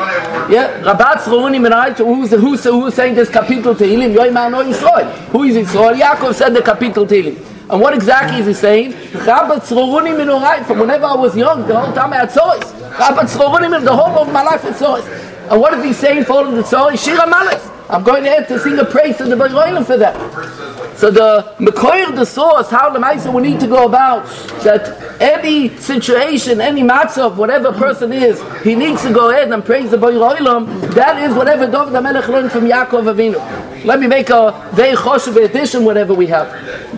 Yeah, 0.49 0.81
Rabat 0.83 1.19
Zrohuni 1.25 1.59
Minorai, 1.59 1.97
who's, 1.97 2.31
who's, 2.31 2.65
who's 2.65 2.95
saying 2.95 3.17
this 3.17 3.29
capital 3.29 3.75
Tehillim? 3.75 4.15
Yoimar 4.15 4.51
No 4.51 4.63
Yisrael. 4.63 5.11
Who 5.31 5.43
is 5.43 5.57
Yisrael? 5.57 5.99
Yaakov 5.99 6.35
said 6.35 6.55
the 6.55 6.63
capital 6.63 7.05
Tehillim. 7.07 7.37
And 7.71 7.81
what 7.81 7.95
exactly 7.95 8.39
is 8.39 8.47
he 8.47 8.55
saying? 8.55 8.93
Rabat 8.93 9.63
Zrohuni 9.63 10.15
Minorai, 10.17 10.65
from 10.65 10.79
whenever 10.79 11.07
I 11.07 11.15
was 11.15 11.37
young, 11.37 11.67
the 11.67 11.79
whole 11.79 11.93
time 11.95 12.13
I 12.13 12.19
had 12.19 12.31
Tzoris. 12.31 12.71
Rabat 12.93 13.29
Zrohuni 13.29 13.85
the 13.85 13.97
whole 13.97 14.19
of 14.21 14.33
my 14.33 14.43
life 14.43 14.63
had 14.63 14.75
Tzoris. 14.75 15.51
And 15.51 15.61
what 15.61 15.75
is 15.75 15.85
he 15.85 15.93
saying 15.93 16.25
for 16.25 16.35
all 16.35 16.47
of 16.47 16.55
the 16.55 16.63
Tzoris? 16.63 17.03
Shira 17.05 17.27
Malois. 17.27 17.71
I'm 17.91 18.03
going 18.05 18.25
ahead 18.25 18.49
to 18.49 18.59
sing 18.59 18.79
a 18.79 18.85
praise 18.85 19.17
to 19.19 19.25
the 19.25 19.35
Baroilim 19.35 19.85
for 19.85 19.97
that. 19.99 20.15
So 21.03 21.11
the 21.11 21.53
Mekoyer, 21.59 22.15
the 22.15 22.25
source, 22.25 22.71
how 22.71 22.89
the 22.91 23.01
Maisa 23.01 23.35
we 23.35 23.43
need 23.43 23.59
to 23.59 23.67
go 23.67 23.87
about 23.87 24.25
that 24.63 25.21
any 25.21 25.77
situation, 25.79 26.61
any 26.61 26.83
matzav, 26.83 27.35
whatever 27.35 27.73
person 27.73 28.13
is, 28.13 28.41
he 28.63 28.77
needs 28.77 29.03
to 29.03 29.13
go 29.13 29.31
ahead 29.31 29.51
and 29.51 29.65
praise 29.65 29.91
the 29.91 29.97
Baroilim. 29.97 30.95
That 30.95 31.21
is 31.21 31.35
whatever 31.35 31.67
David 31.67 31.95
HaMelech 31.95 32.29
learned 32.29 32.53
from 32.53 32.67
Yaakov 32.67 33.13
Avinu. 33.13 33.85
Let 33.85 33.99
me 33.99 34.07
make 34.07 34.31
a 34.31 34.53
very 34.75 34.95
choshev 34.95 35.45
addition, 35.45 35.85
whatever 35.85 36.15
we 36.15 36.29
have. 36.29 36.49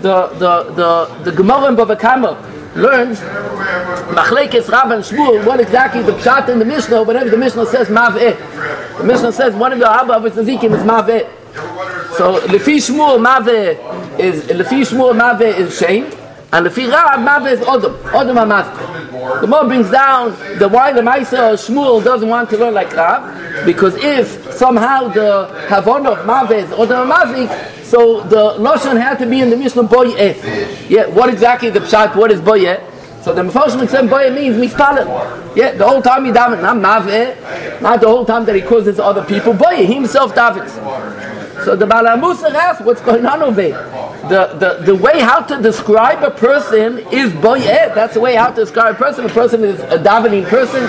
The 0.02 0.26
the 0.36 0.64
the 0.74 1.30
the 1.30 1.32
Gemara 1.32 1.68
in 1.68 1.76
Bava 1.76 2.76
learns 2.76 3.20
Machlekes 3.20 4.70
Rav 4.70 4.90
and 4.90 5.02
Shmuel, 5.02 5.46
what 5.46 5.60
exactly 5.60 6.02
the 6.02 6.12
pshat 6.12 6.50
in 6.50 6.58
the 6.58 6.66
Mishnah, 6.66 7.04
whatever 7.04 7.30
the 7.30 7.38
Mishnah 7.38 7.64
says, 7.64 7.88
Mav'eh. 7.88 8.98
The 8.98 9.04
Mishnah 9.04 9.32
says 9.32 9.54
one 9.54 9.72
of 9.72 9.78
the 9.78 9.86
Avos 9.86 10.32
Nezikin 10.32 10.76
is 10.76 10.82
Mav'eh. 10.82 12.03
So 12.16 12.38
Lefi 12.42 12.76
Shmuel 12.76 13.18
Mave 13.20 13.76
is, 14.20 14.44
Lefi 14.44 14.82
Shmuel 14.82 15.18
Mav'eh 15.18 15.58
is 15.58 15.76
shame, 15.76 16.04
and 16.52 16.64
Lefi 16.64 16.88
Rav 16.88 17.18
Mave 17.18 17.54
is 17.54 17.60
Odom, 17.66 18.00
Odom 18.10 18.36
HaMazk. 18.36 19.40
The 19.40 19.46
more 19.48 19.64
brings 19.64 19.90
down 19.90 20.30
the 20.60 20.68
why 20.68 20.92
the 20.92 21.00
Maisa 21.00 21.54
Shmuel 21.54 22.04
doesn't 22.04 22.28
want 22.28 22.50
to 22.50 22.56
learn 22.56 22.72
like 22.72 22.94
Rav, 22.94 23.66
because 23.66 23.96
if 23.96 24.52
somehow 24.52 25.08
the 25.08 25.48
Havon 25.66 26.06
of 26.06 26.24
Mave 26.24 26.64
is 26.64 26.70
Odom 26.70 27.10
HaMazk, 27.10 27.82
so 27.82 28.20
the 28.20 28.52
Lashon 28.58 29.00
had 29.00 29.18
to 29.18 29.26
be 29.26 29.40
in 29.40 29.50
the 29.50 29.56
Mishnah 29.56 29.82
Boyeh. 29.82 30.88
Yeah, 30.88 31.06
what 31.06 31.28
exactly 31.30 31.70
the 31.70 31.80
Pshat, 31.80 32.14
what 32.14 32.30
is 32.30 32.40
Boyeh? 32.40 32.80
So 33.22 33.34
the 33.34 33.42
Mephoshim 33.42 33.88
said 33.88 34.04
Boyeh 34.04 34.32
means 34.32 34.56
Mispalel. 34.56 35.56
Yeah, 35.56 35.72
the 35.72 35.84
whole 35.84 36.02
time 36.02 36.26
he 36.26 36.30
davened, 36.30 36.62
not 36.62 36.76
Maveh, 36.76 37.80
not 37.80 38.00
the 38.00 38.06
whole 38.06 38.24
time 38.24 38.44
that 38.44 38.54
he 38.54 38.62
causes 38.62 39.00
other 39.00 39.24
people. 39.24 39.52
Boyeh, 39.52 39.84
he 39.84 39.94
himself 39.94 40.32
davens. 40.34 41.33
So 41.64 41.74
the 41.74 41.86
Balamusa 41.86 42.52
asks, 42.52 42.84
what's 42.84 43.00
going 43.00 43.24
on 43.24 43.42
over 43.42 43.56
there? 43.56 43.82
The, 44.28 44.56
the, 44.58 44.84
the 44.84 44.94
way 44.94 45.20
how 45.20 45.40
to 45.40 45.62
describe 45.62 46.22
a 46.22 46.30
person 46.30 46.98
is 47.10 47.32
boyet. 47.32 47.94
That's 47.94 48.14
the 48.14 48.20
way 48.20 48.34
how 48.34 48.50
to 48.50 48.54
describe 48.54 48.96
a 48.96 48.98
person. 48.98 49.24
A 49.24 49.28
person 49.30 49.64
is 49.64 49.80
a 49.80 49.98
davening 49.98 50.46
person. 50.46 50.84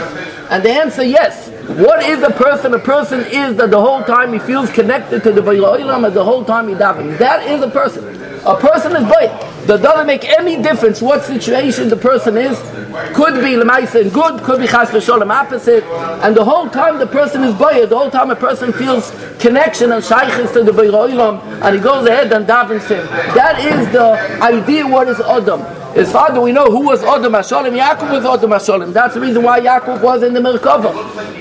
And 0.49 0.63
the 0.63 0.69
answer, 0.69 1.03
yes. 1.03 1.49
What 1.79 2.03
is 2.03 2.21
a 2.23 2.29
person? 2.29 2.73
A 2.73 2.79
person 2.79 3.21
is 3.21 3.55
that 3.55 3.71
the 3.71 3.79
whole 3.79 4.03
time 4.03 4.33
he 4.33 4.39
feels 4.39 4.69
connected 4.71 5.23
to 5.23 5.31
the 5.31 5.41
Bayoilam 5.41 6.05
and 6.05 6.15
the 6.15 6.23
whole 6.23 6.43
time 6.43 6.67
he 6.67 6.75
davens. 6.75 7.17
That 7.17 7.49
is 7.49 7.63
a 7.63 7.69
person. 7.69 8.34
A 8.45 8.55
person 8.55 8.95
is 8.95 9.03
boy. 9.03 9.27
That 9.65 9.81
doesn't 9.81 10.05
make 10.05 10.23
any 10.23 10.61
difference 10.61 11.01
what 11.01 11.23
situation 11.23 11.89
the 11.89 11.97
person 11.97 12.37
is. 12.37 12.59
Could 13.15 13.35
be 13.41 13.55
lemaisa 13.55 14.13
good, 14.13 14.43
could 14.43 14.59
be 14.61 14.67
chas 14.67 14.89
v'sholem 14.89 15.31
opposite. 15.31 15.83
And 16.23 16.35
the 16.35 16.45
whole 16.45 16.69
time 16.69 16.99
the 16.99 17.07
person 17.07 17.43
is 17.43 17.55
boy, 17.55 17.85
the 17.87 17.97
whole 17.97 18.11
time 18.11 18.29
a 18.29 18.35
person 18.35 18.71
feels 18.71 19.09
connection 19.39 19.91
and 19.91 20.03
shaykhis 20.03 20.53
to 20.53 20.63
the 20.63 20.71
Beiroilam, 20.71 21.41
and 21.63 21.75
he 21.75 21.81
goes 21.81 22.07
ahead 22.07 22.31
and 22.33 22.45
davens 22.45 22.87
him. 22.87 23.05
That 23.33 23.59
is 23.59 23.91
the 23.91 24.11
idea 24.41 24.85
what 24.87 25.07
is 25.07 25.19
Adam. 25.19 25.61
His 25.95 26.11
father, 26.11 26.41
we 26.41 26.51
know 26.51 26.65
who 26.65 26.81
was 26.81 27.01
Adam 27.03 27.31
Hashalim. 27.31 27.79
Yaakov 27.79 28.11
was 28.11 28.25
Adam 28.25 28.51
Hashalim. 28.51 28.91
That's 28.91 29.13
the 29.13 29.21
reason 29.21 29.43
why 29.43 29.61
Yaakov 29.61 30.01
was 30.01 30.23
in 30.23 30.33
the 30.33 30.41
Merkava. 30.41 30.91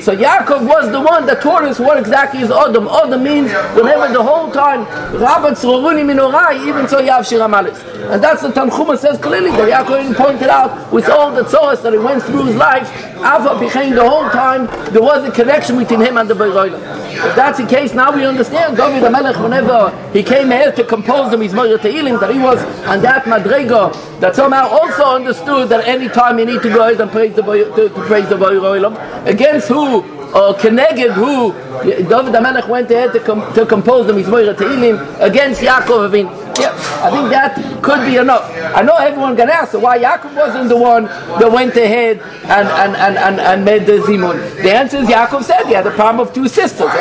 So 0.01 0.15
Yaakov 0.15 0.69
was 0.69 0.93
the 0.93 1.01
one 1.01 1.27
that 1.27 1.43
taught 1.43 1.65
us 1.65 1.81
what 1.81 1.99
exactly 1.99 2.41
is 2.41 2.53
Adam. 2.53 2.87
Adam 2.87 3.25
means 3.25 3.51
whenever 3.75 4.13
the 4.13 4.23
whole 4.23 4.53
time, 4.53 4.85
Rabbat 5.21 5.55
Tzroruni 5.55 6.05
Minorai, 6.05 6.69
even 6.69 6.87
so 6.87 7.03
Yav 7.03 7.27
Shiramalis. 7.27 7.83
And 8.13 8.23
that's 8.23 8.43
the 8.43 8.49
Tanchuma 8.49 8.97
says 8.97 9.19
clearly 9.19 9.51
that 9.51 9.69
Yaakov 9.69 10.15
pointed 10.15 10.49
out 10.49 10.93
with 10.93 11.09
all 11.09 11.33
the 11.33 11.43
tzoras 11.43 11.83
that 11.83 11.93
he 11.93 11.99
went 11.99 12.23
through 12.23 12.45
his 12.45 12.55
life, 12.55 12.89
Ava 13.25 13.59
behind 13.59 13.97
the 13.97 14.07
whole 14.07 14.29
time, 14.29 14.67
there 14.93 15.03
was 15.03 15.27
a 15.27 15.33
connection 15.33 15.79
between 15.79 16.01
him 16.01 16.19
and 16.19 16.29
the 16.29 16.35
Beiroilam. 16.35 16.79
If 17.15 17.35
that's 17.35 17.59
the 17.59 17.67
case, 17.67 17.95
now 17.95 18.15
we 18.15 18.27
understand 18.27 18.77
David 18.77 19.03
HaMelech, 19.03 19.43
whenever 19.43 19.91
he 20.13 20.23
came 20.23 20.51
here 20.51 20.71
to 20.73 20.85
compose 20.85 21.31
the 21.31 21.39
Mizmor 21.39 21.79
Te'ilim, 21.79 22.21
that 22.21 22.31
he 22.31 22.39
was 22.39 22.63
on 22.87 23.01
that 23.01 23.25
Madrega, 23.25 23.93
that 24.21 24.37
somehow 24.37 24.69
also 24.69 25.05
understood 25.05 25.71
that 25.71 25.87
any 25.87 26.09
time 26.09 26.39
you 26.39 26.45
need 26.45 26.61
to 26.61 26.69
go 26.69 26.87
ahead 26.87 27.01
and 27.01 27.11
praise 27.11 27.35
the 27.35 27.43
to, 27.43 27.89
to 27.89 28.01
praise 28.03 28.29
the 28.29 28.35
Beiroilam, 28.37 28.95
against 29.27 29.69
who 29.69 30.03
or 30.35 30.55
Keneged 30.55 31.13
who 31.13 31.53
David 31.85 32.35
HaMelech 32.35 32.69
went 32.69 32.91
ahead 32.91 33.13
to, 33.13 33.21
com- 33.21 33.55
to 33.55 33.65
compose 33.65 34.07
the 34.07 34.13
Mizmor 34.13 34.57
Te'ilim 34.57 34.99
against 35.21 35.61
Yaakov 35.61 36.07
Avin. 36.07 36.27
Yeah, 36.57 36.71
I 37.03 37.11
think 37.11 37.31
that 37.31 37.83
could 37.83 38.05
be 38.07 38.17
enough. 38.17 38.49
I 38.77 38.83
know 38.83 38.97
everyone 38.97 39.37
can 39.37 39.49
ask 39.49 39.75
why 39.75 39.99
Yaakov 39.99 40.35
wasn't 40.37 40.69
the 40.69 40.77
one 40.77 41.05
that 41.05 41.51
went 41.51 41.77
ahead 41.77 42.21
and, 42.45 42.69
and, 42.69 42.97
and, 42.97 43.17
and, 43.17 43.41
and 43.41 43.65
made 43.65 43.87
the 43.87 43.99
Zimun. 43.99 44.63
The 44.63 44.73
answer 44.73 44.99
is 44.99 45.09
Yaakov 45.09 45.45
said 45.45 45.67
he 45.67 45.73
had 45.73 45.87
a 45.87 45.91
problem 45.93 46.27
of 46.27 46.35
two 46.35 46.49
sisters. 46.49 46.91
He 46.91 46.99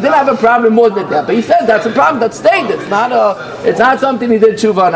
didn't 0.00 0.12
have 0.12 0.28
a 0.28 0.36
problem 0.36 0.74
more 0.74 0.90
than 0.90 1.08
that, 1.10 1.26
but 1.26 1.34
he 1.34 1.42
said 1.42 1.66
that's 1.66 1.86
a 1.86 1.92
problem 1.92 2.20
that 2.20 2.34
stayed. 2.34 2.70
It's 2.70 2.88
not 2.88 3.12
a, 3.12 3.68
it's 3.68 3.78
not 3.78 4.00
something 4.00 4.30
he 4.30 4.38
did 4.38 4.54
tshuva 4.56 4.92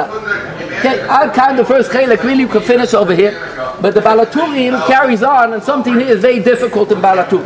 Okay, 0.78 1.00
I'll 1.09 1.30
kind 1.30 1.59
of 1.59 1.66
first 1.66 1.90
chelik 1.90 2.23
really 2.23 2.47
could 2.47 2.62
finish 2.62 2.92
over 2.92 3.14
here, 3.14 3.33
but 3.80 3.95
the 3.95 4.00
Balaturim 4.00 4.87
carries 4.87 5.23
on, 5.23 5.52
and 5.52 5.62
something 5.62 6.00
is 6.00 6.21
very 6.21 6.40
difficult 6.40 6.90
in 6.92 6.99
Balatur. 6.99 7.45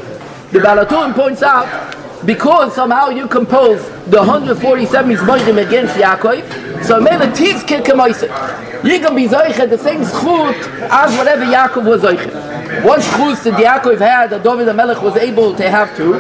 The 0.50 0.58
Balaturim 0.58 1.14
points 1.14 1.42
out 1.42 1.96
because 2.26 2.74
somehow 2.74 3.08
you 3.08 3.26
compose 3.26 3.82
the 4.06 4.18
147 4.18 5.10
Mizmoidim 5.10 5.66
against 5.66 5.94
Yaakov, 5.94 6.84
so 6.84 7.00
Mele 7.00 7.32
Tiv 7.34 7.64
Kikamoisik. 7.66 8.84
You 8.84 8.98
can 9.00 9.14
be 9.14 9.26
Zoichet 9.26 9.68
the 9.70 9.78
same 9.78 10.02
schut 10.02 10.56
as 10.90 11.16
whatever 11.16 11.44
Yaakov 11.44 11.86
was 11.86 12.02
Zoichet. 12.02 12.84
One 12.84 13.00
schut 13.00 13.42
that 13.44 13.54
Yaakov 13.54 13.98
had 13.98 14.30
that 14.30 14.42
David 14.42 14.68
HaMelech 14.68 15.02
was 15.02 15.16
able 15.16 15.54
to 15.54 15.70
have 15.70 15.96
to, 15.96 16.12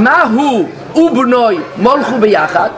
Mahu 0.00 0.66
Ubunoi 0.94 1.62
Molchu 1.74 2.18
B'Yachad, 2.20 2.72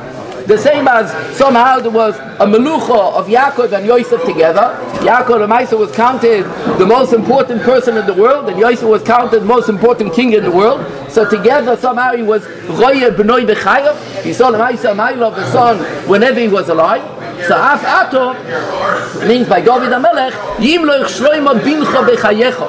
the 0.50 0.58
same 0.58 0.88
as 0.88 1.12
somehow 1.36 1.78
there 1.78 1.92
was 1.92 2.16
a 2.18 2.44
melucha 2.44 3.14
of 3.14 3.28
Yaakov 3.28 3.72
and 3.72 3.86
Yosef 3.86 4.24
together. 4.24 4.76
Yaakov 4.98 5.44
and 5.44 5.52
Maisa 5.52 5.78
was 5.78 5.92
counted 5.92 6.42
the 6.76 6.84
most 6.84 7.12
important 7.12 7.62
person 7.62 7.96
in 7.96 8.04
the 8.04 8.14
world, 8.14 8.48
and 8.48 8.58
Yosef 8.58 8.82
was 8.82 9.00
counted 9.04 9.40
the 9.42 9.44
most 9.46 9.68
important 9.68 10.12
king 10.12 10.32
in 10.32 10.42
the 10.42 10.50
world. 10.50 10.84
So 11.08 11.28
together 11.28 11.76
somehow 11.76 12.16
he 12.16 12.24
was 12.24 12.44
Roya 12.68 13.12
B'noi 13.12 13.46
B'chayav. 13.46 14.22
He 14.24 14.32
saw 14.32 14.50
Maisa 14.50 14.92
Maila 14.92 15.28
of 15.28 15.36
the 15.36 15.48
son 15.52 15.78
whenever 16.08 16.40
he 16.40 16.48
was 16.48 16.68
alive. 16.68 17.02
So 17.46 17.54
Af 17.54 17.84
Ato 17.84 18.34
means 19.28 19.48
by 19.48 19.60
David 19.60 19.90
HaMelech, 19.90 20.34
Yim 20.60 20.82
Loich 20.82 21.04
Shloima 21.04 21.60
Bincha 21.60 22.04
B'chayecha. 22.04 22.68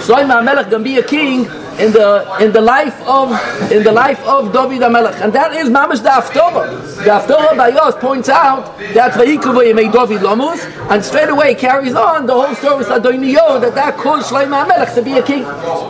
Shloima 0.00 0.42
HaMelech 0.42 0.70
can 0.70 0.82
be 0.82 0.98
a 0.98 1.04
king 1.04 1.44
in 1.78 1.92
the 1.92 2.36
in 2.40 2.52
the 2.52 2.60
life 2.60 3.00
of 3.06 3.30
in 3.72 3.82
the 3.82 3.92
life 3.92 4.20
of 4.26 4.52
David 4.52 4.82
HaMelech, 4.82 5.20
and 5.22 5.32
that 5.32 5.52
is 5.52 5.68
Mamash 5.68 6.02
the 6.02 6.10
Haftorah. 6.10 6.96
The 6.96 7.10
Haftorah 7.10 7.56
by 7.56 7.68
Yos 7.68 7.94
points 7.96 8.28
out 8.28 8.78
that 8.94 9.12
Vayikavu 9.12 9.74
made 9.74 9.92
David 9.92 10.20
Lamus, 10.20 10.60
and 10.90 11.04
straight 11.04 11.28
away 11.28 11.54
carries 11.54 11.94
on 11.94 12.26
the 12.26 12.34
whole 12.34 12.54
story 12.54 12.84
of 12.84 12.90
Adoniyo 12.90 13.60
that 13.60 13.74
that 13.74 13.96
caused 13.96 14.30
Shlomo 14.30 14.66
HaMelech 14.66 14.94
to 14.94 15.02
be 15.02 15.14
a 15.14 15.22
king. 15.22 15.42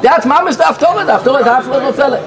That's 0.02 0.26
Mamash 0.26 0.56
the 0.56 0.64
Haftorah. 0.64 1.06
The 1.06 1.12
Haftorah 1.18 1.40
is 1.40 1.46
half 1.46 1.66
level 1.66 1.92
fella. 1.92 2.20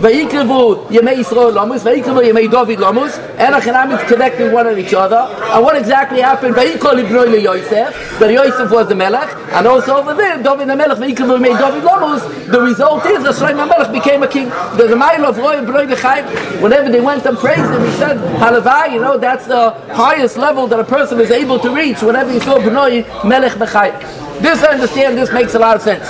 Vayikavu 0.00 0.86
Yemei 0.88 1.16
Yisrael 1.16 1.52
Lamus, 1.52 1.80
Vayikavu 1.80 2.22
Yemei 2.22 2.50
David 2.50 2.78
Lamus, 2.78 3.18
and 3.38 3.54
Achanam 3.54 3.98
is 3.98 4.08
connecting 4.08 4.52
one 4.52 4.66
of 4.66 4.78
each 4.78 4.94
other. 4.94 5.16
And 5.52 5.64
what 5.64 5.76
exactly 5.76 6.20
happened? 6.20 6.54
Vayikol 6.54 7.02
Ibnoi 7.04 7.42
Yosef, 7.42 8.18
that 8.18 8.30
Yosef 8.30 8.70
was 8.70 8.88
the 8.88 8.94
Melech, 8.94 9.28
and 9.52 9.66
also 9.66 9.96
over 9.96 10.14
there 10.14 10.42
David 10.42 10.68
HaMelech 10.68 10.96
Vayikavu 10.96 11.40
made 11.40 11.58
David 11.58 11.82
Lamus. 11.82 12.50
The 12.50 12.60
result 12.60 12.99
result 13.04 13.28
is 13.28 13.38
that 13.38 13.48
Shlomo 13.48 13.68
Melech 13.68 13.92
became 13.92 14.22
a 14.22 14.28
king. 14.28 14.48
The 14.48 14.96
mile 14.96 15.26
of 15.26 15.38
Roy 15.38 15.58
and 15.58 15.68
whenever 16.62 16.90
they 16.90 17.00
went 17.00 17.24
and 17.26 17.36
praised 17.38 17.60
him, 17.60 17.84
he 17.84 17.90
said, 17.92 18.16
Halavai, 18.38 18.92
you 18.92 19.00
know, 19.00 19.18
that's 19.18 19.46
the 19.46 19.70
highest 19.92 20.36
level 20.36 20.66
that 20.66 20.80
a 20.80 20.84
person 20.84 21.20
is 21.20 21.30
able 21.30 21.58
to 21.60 21.74
reach 21.74 22.02
whenever 22.02 22.32
he 22.32 22.40
saw 22.40 22.58
B'noi 22.58 23.24
Melech 23.24 23.52
B'chayim. 23.52 24.40
This, 24.40 24.62
I 24.62 24.72
understand, 24.72 25.18
this 25.18 25.32
makes 25.32 25.54
a 25.54 25.58
lot 25.58 25.76
of 25.76 25.82
sense. 25.82 26.08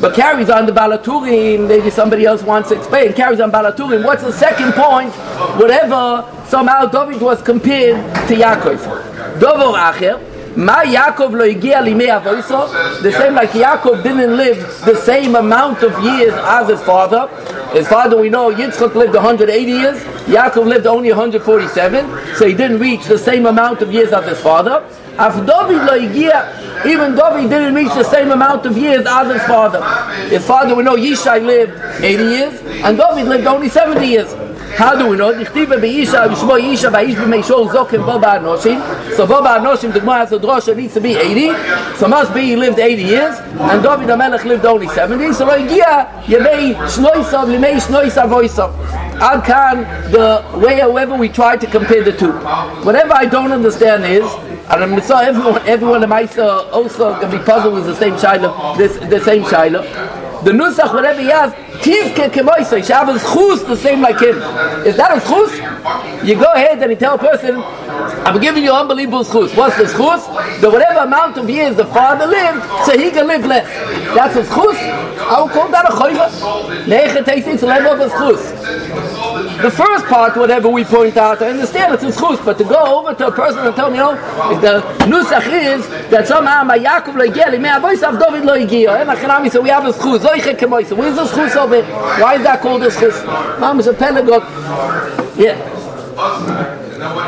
But 0.00 0.14
carries 0.14 0.50
on 0.50 0.66
the 0.66 0.72
Balaturim, 0.72 1.66
maybe 1.66 1.88
somebody 1.88 2.26
else 2.26 2.42
wants 2.42 2.68
to 2.68 2.76
explain, 2.76 3.14
carries 3.14 3.40
on 3.40 3.50
Balaturim. 3.50 4.04
What's 4.04 4.22
the 4.22 4.32
second 4.32 4.72
point? 4.74 5.12
Whatever, 5.58 6.28
somehow 6.46 6.86
David 6.86 7.22
was 7.22 7.40
compared 7.40 7.96
to 8.28 8.34
Yaakov. 8.34 9.38
Dovo 9.38 9.74
Acher, 9.74 10.20
Ma 10.56 10.82
Yaakov 10.84 11.32
lo 11.32 11.44
avoiso, 11.46 13.02
the 13.02 13.10
same 13.12 13.34
like 13.34 13.50
Yaakov 13.50 14.04
didn't 14.04 14.36
live 14.36 14.58
the 14.84 14.94
same 15.02 15.34
amount 15.34 15.82
of 15.82 15.92
years 16.04 16.32
as 16.32 16.68
his 16.68 16.80
father. 16.82 17.28
His 17.72 17.88
father, 17.88 18.16
we 18.20 18.28
know, 18.28 18.52
Yitzchak 18.52 18.94
lived 18.94 19.14
180 19.14 19.70
years, 19.70 20.00
Yaakov 20.26 20.66
lived 20.66 20.86
only 20.86 21.10
147, 21.10 22.36
so 22.36 22.46
he 22.46 22.54
didn't 22.54 22.78
reach 22.78 23.04
the 23.06 23.18
same 23.18 23.46
amount 23.46 23.82
of 23.82 23.92
years 23.92 24.12
as 24.12 24.24
his 24.26 24.40
father. 24.40 24.84
Af 25.18 25.34
David 25.46 25.82
even 26.86 27.14
David 27.14 27.50
didn't 27.50 27.74
reach 27.74 27.92
the 27.94 28.04
same 28.04 28.30
amount 28.30 28.66
of 28.66 28.76
years 28.76 29.06
as 29.06 29.32
his 29.32 29.42
father. 29.44 29.82
His 30.28 30.46
father, 30.46 30.74
we 30.74 30.82
know, 30.82 30.96
Yishai 30.96 31.44
lived 31.44 32.04
80 32.04 32.22
years, 32.24 32.60
and 32.84 32.96
David 32.96 33.26
lived 33.26 33.46
only 33.46 33.68
70 33.68 34.06
years. 34.06 34.32
How 34.76 34.96
do 34.98 35.08
we 35.08 35.16
know? 35.16 35.32
Dichtiva 35.32 35.80
be'isha, 35.80 36.26
b'shmo 36.28 36.58
yisha, 36.60 36.90
ba'ish 36.90 37.14
b'meishol 37.14 37.68
zokim 37.68 38.04
bo 38.04 38.18
ba'anoshim. 38.18 39.14
So 39.14 39.24
bo 39.26 39.40
ba'anoshim, 39.40 39.92
the 39.92 40.00
Gemara 40.00 40.18
has 40.18 40.32
a 40.32 40.38
drosha 40.38 40.76
needs 40.76 40.94
to 40.94 41.00
be 41.00 41.14
80. 41.14 41.96
So 41.96 42.08
must 42.08 42.34
be 42.34 42.40
he 42.42 42.56
lived 42.56 42.80
80 42.80 43.02
years. 43.02 43.38
And 43.38 43.82
David 43.82 44.08
HaMelech 44.08 44.44
lived 44.44 44.64
only 44.64 44.88
70. 44.88 45.32
So 45.34 45.46
Roigia, 45.46 46.10
yemei 46.24 46.74
shnoisav, 46.90 47.46
yemei 47.54 47.76
shnoisav 47.80 48.28
voisav. 48.28 48.74
Ad 49.20 49.44
kan, 49.44 49.82
the 50.10 50.42
way 50.58 50.80
however 50.80 51.14
we 51.14 51.28
try 51.28 51.56
to 51.56 51.66
compare 51.68 52.02
the 52.02 52.12
two. 52.12 52.32
Whatever 52.84 53.12
I 53.14 53.26
don't 53.26 53.52
understand 53.52 54.04
is, 54.04 54.24
and 54.70 54.82
I'm 54.82 55.00
so 55.02 55.16
everyone, 55.18 55.62
everyone 55.68 56.02
in 56.02 56.08
my 56.08 56.26
also 56.72 57.18
can 57.20 57.30
be 57.30 57.38
puzzled 57.38 57.74
with 57.74 57.86
the 57.86 57.94
same 57.94 58.18
shiloh, 58.18 58.76
this, 58.76 58.96
the 59.08 59.20
same 59.20 59.44
shiloh. 59.44 59.82
The 60.42 60.50
nusach, 60.50 60.92
whatever 60.92 61.20
he 61.20 61.28
has, 61.28 61.52
Tivke 61.82 62.30
kemoisa, 62.30 62.78
you 62.78 62.94
have 62.94 63.08
a 63.08 63.14
schus 63.18 63.66
the 63.66 63.76
same 63.76 64.00
like 64.00 64.20
him. 64.20 64.36
Is 64.86 64.96
that 64.96 65.10
a 65.10 65.20
schus? 65.20 65.52
You 66.26 66.36
go 66.36 66.52
ahead 66.52 66.80
and 66.82 66.90
you 66.90 66.96
tell 66.96 67.14
a 67.14 67.18
person, 67.18 67.56
I'm 67.56 68.40
giving 68.40 68.62
you 68.62 68.72
unbelievable 68.72 69.24
schus. 69.24 69.56
What's 69.56 69.76
the 69.76 69.84
schus? 69.84 70.26
That 70.60 70.70
whatever 70.70 71.00
amount 71.00 71.36
of 71.36 71.48
years 71.50 71.76
the 71.76 71.86
father 71.86 72.26
lived, 72.26 72.64
so 72.86 72.96
he 72.98 73.10
can 73.10 73.26
live 73.26 73.44
less. 73.44 73.68
That's 74.14 74.36
a 74.36 74.42
schus. 74.42 74.76
I 74.76 75.42
would 75.42 75.52
call 75.52 75.68
that 75.70 75.84
a 75.84 75.92
choiva. 75.92 76.30
Neiche 76.84 77.24
tasting 77.24 77.58
to 77.58 77.66
level 77.66 77.92
of 77.92 78.00
a 78.00 78.08
schus. 78.14 79.13
The 79.44 79.70
first 79.70 80.06
part, 80.06 80.36
whatever 80.36 80.68
we 80.68 80.84
point 80.84 81.16
out, 81.16 81.42
I 81.42 81.50
understand 81.50 81.94
it's 81.94 82.02
a 82.02 82.06
schus, 82.06 82.42
but 82.44 82.56
to 82.58 82.64
go 82.64 82.98
over 82.98 83.14
to 83.14 83.26
a 83.26 83.32
person 83.32 83.66
and 83.66 83.76
tell 83.76 83.90
me, 83.90 83.98
oh, 84.00 84.14
if 84.54 84.60
the 84.62 84.80
nusach 85.04 85.46
is 85.52 85.86
that 86.10 86.26
somehow 86.26 86.64
my 86.64 86.78
Yaakov 86.78 87.16
lo 87.16 87.26
igia, 87.26 87.60
me 87.60 87.68
avois 87.68 88.02
av 88.02 88.18
David 88.18 88.44
lo 88.44 88.54
igia, 88.54 89.00
and 89.00 89.10
eh, 89.10 89.14
Achanami, 89.14 89.50
so 89.50 89.60
we 89.60 89.68
have 89.68 89.84
a 89.84 89.92
schus, 89.92 90.20
zoiche 90.20 90.56
kemoisa. 90.56 90.96
Where's 90.96 91.16
the 91.16 91.24
schus 91.24 91.56
over 91.56 91.76
it? 91.76 91.84
Why 91.84 92.36
is 92.36 92.42
that 92.44 92.62
called 92.62 92.82
a 92.82 92.88
schus? 92.88 93.60
Mom 93.60 93.80
is 93.80 93.86
a 93.86 93.92
pedagogue. 93.92 94.44
Yeah. 95.38 95.60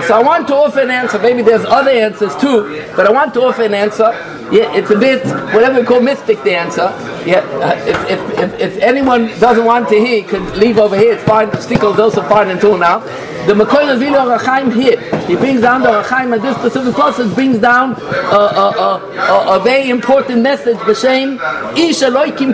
So 0.07 0.15
I 0.15 0.23
want 0.23 0.49
to 0.49 0.55
offer 0.55 0.81
an 0.81 0.91
answer. 0.91 1.19
Maybe 1.19 1.43
there's 1.43 1.65
other 1.67 1.91
answers 1.91 2.35
too, 2.37 2.87
but 2.97 3.07
I 3.07 3.11
want 3.11 3.35
to 3.35 3.43
offer 3.43 3.63
an 3.63 3.75
answer. 3.75 4.11
Yeah, 4.51 4.75
it's 4.75 4.91
a 4.91 4.99
bit 4.99 5.25
whatever 5.53 5.81
we 5.81 5.87
call 5.87 6.01
mystic. 6.01 6.43
The 6.45 6.55
answer. 6.55 7.16
Yeah, 7.27 7.41
uh, 7.41 7.75
if, 7.87 7.99
if, 8.09 8.39
if, 8.39 8.61
if, 8.61 8.79
anyone 8.79 9.27
doesn't 9.41 9.65
want 9.65 9.89
to 9.89 9.99
hear, 9.99 10.23
could 10.23 10.57
leave 10.57 10.79
over 10.79 10.97
here. 10.97 11.15
It's 11.15 11.25
fine. 11.25 11.51
Stickle 11.61 11.93
is 11.93 11.99
also 11.99 12.23
fine 12.23 12.51
until 12.51 12.79
now. 12.79 13.01
The 13.47 13.53
Mekoil 13.53 13.95
of 13.95 14.01
Vilo 14.01 14.37
Rachaim 14.37 14.75
here. 14.75 14.99
He 15.27 15.37
brings 15.37 15.61
down 15.61 15.83
the 15.83 15.89
Ohr 15.89 16.03
HaChaim 16.03 16.35
and 16.35 16.43
this 16.43 16.57
specific 16.57 16.95
process 16.95 17.33
brings 17.33 17.61
down 17.61 17.93
a, 17.93 18.37
a, 18.37 19.01
a, 19.19 19.57
a, 19.57 19.63
very 19.63 19.89
important 19.89 20.43
message, 20.43 20.77
B'Shem, 20.79 21.37
Ish 21.79 22.01
Eloikim. 22.01 22.53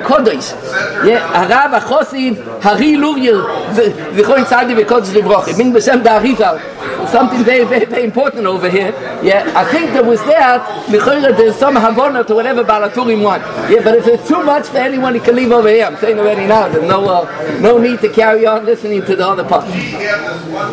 Yeah, 1.07 1.49
Harav 1.49 1.81
HaChosid, 1.81 2.61
Hari 2.61 2.93
Luryel, 2.93 3.43
Zichon 3.73 4.45
Tzadi 4.45 4.85
V'Kodesh 4.85 5.15
Livroch. 5.15 5.49
It 5.49 5.57
brings 5.57 5.75
B'Shem 5.75 6.03
the 6.03 6.11
Arizal. 6.11 7.09
Something 7.09 7.43
very, 7.43 7.65
very, 7.65 7.85
very 7.87 8.05
important 8.05 8.47
over 8.47 8.69
here. 8.69 8.91
Yeah, 9.23 9.51
I 9.57 9.65
think 9.71 9.93
that 9.93 10.05
was 10.05 10.21
that, 10.25 10.87
there's 10.91 11.57
some 11.57 11.77
Havana 11.77 12.25
to 12.25 12.35
whatever 12.35 12.65
Balaturim 12.65 13.23
want. 13.23 13.43
Yeah, 13.71 13.83
but 13.83 13.97
if 13.97 14.07
it's 14.07 14.29
too 14.29 14.43
much 14.43 14.67
for 14.67 14.79
anyone, 14.79 15.15
he 15.15 15.21
can 15.21 15.37
leave 15.37 15.53
over 15.53 15.69
here. 15.69 15.87
I'm 15.87 15.97
saying 15.97 16.19
already 16.19 16.47
now, 16.47 16.69
there's 16.69 16.89
no, 16.89 17.07
uh, 17.09 17.59
no 17.61 17.79
need 17.79 18.01
to 18.01 18.09
carry 18.11 18.47
on 18.47 18.65
listening 18.65 19.03
to 19.07 19.17
the 19.17 19.27
other 19.27 19.45
part. 19.45 19.67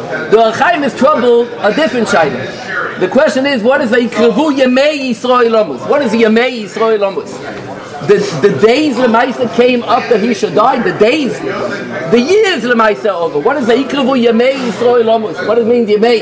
The 0.10 0.52
Chaim 0.56 0.84
is 0.84 0.96
troubled 0.98 1.50
a 1.60 1.74
different 1.74 2.08
shayla. 2.08 3.00
The 3.00 3.08
question 3.08 3.46
is, 3.46 3.62
what 3.62 3.80
is 3.82 3.92
a 3.92 3.98
Ikrevu 3.98 4.58
Yemei 4.58 5.12
Yisrael 5.12 5.62
Amos? 5.62 5.82
What 5.88 6.02
is 6.02 6.14
Yemei 6.14 6.64
Yisrael 6.64 7.08
Amos? 7.08 7.32
The, 8.08 8.18
the 8.42 8.58
days 8.60 8.96
Lemaisa 8.96 9.54
came 9.56 9.82
that 9.82 10.20
he 10.20 10.34
should 10.34 10.56
die, 10.56 10.82
the 10.82 10.98
days, 10.98 11.40
the 11.40 12.20
years 12.20 12.64
Lemaisa 12.64 13.10
over. 13.10 13.40
What 13.40 13.58
is 13.58 13.68
the 13.68 13.74
Ikrevu 13.74 14.26
Yemei 14.26 14.54
Yisrael 14.54 15.14
Amos? 15.14 15.38
What 15.46 15.56
does 15.56 15.68
it 15.68 15.70
mean 15.70 15.86
Yemei? 15.86 16.22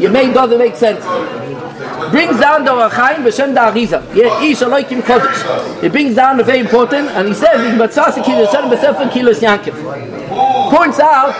Yemei 0.00 0.34
doesn't 0.34 0.58
make 0.58 0.74
sense 0.74 1.04
brings 2.10 2.40
down 2.40 2.64
the 2.64 2.72
Ohr 2.72 2.88
HaChaim 2.88 3.22
b'shem 3.24 3.54
da 3.54 3.70
Ariza. 3.70 4.02
Yeah, 4.14 4.42
ish 4.42 4.58
aloikim 4.60 5.02
kodesh. 5.02 5.82
He 5.82 5.88
brings 5.88 6.14
down 6.14 6.40
a 6.40 6.42
very 6.42 6.60
important, 6.60 7.08
and 7.10 7.28
he 7.28 7.34
says 7.34 7.60
in 7.70 7.78
Batzasi 7.78 8.24
Kilos 8.24 8.50
Shem 8.50 8.70
b'sefer 8.70 9.12
Kilos 9.12 9.40
Yankiv. 9.40 10.17
Points 10.70 10.98
out 11.00 11.34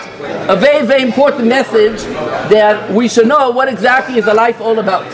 a 0.49 0.55
very 0.55 0.85
very 0.85 1.03
important 1.03 1.47
message 1.47 2.01
that 2.49 2.91
we 2.91 3.07
should 3.07 3.27
know 3.27 3.51
what 3.51 3.67
exactly 3.67 4.17
is 4.17 4.25
the 4.25 4.33
life 4.33 4.59
all 4.59 4.79
about. 4.79 5.05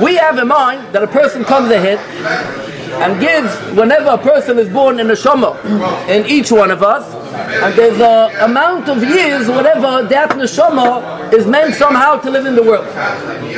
We 0.00 0.16
have 0.16 0.38
in 0.38 0.48
mind 0.48 0.94
that 0.94 1.02
a 1.02 1.08
person 1.08 1.44
comes 1.44 1.70
ahead 1.70 1.98
and 3.02 3.20
gives 3.20 3.52
whenever 3.76 4.10
a 4.10 4.18
person 4.18 4.58
is 4.58 4.68
born 4.68 4.98
in 5.00 5.10
a 5.10 5.14
shoma 5.14 5.52
in 6.08 6.26
each 6.26 6.50
one 6.50 6.70
of 6.70 6.82
us 6.82 7.04
and 7.38 7.74
there's 7.74 8.00
a 8.00 8.44
amount 8.44 8.88
of 8.88 9.02
years 9.02 9.48
whatever 9.48 10.02
that 10.08 10.30
neshama 10.30 11.32
is 11.32 11.46
meant 11.46 11.74
somehow 11.74 12.16
to 12.18 12.30
live 12.30 12.46
in 12.46 12.54
the 12.54 12.62
world 12.62 12.84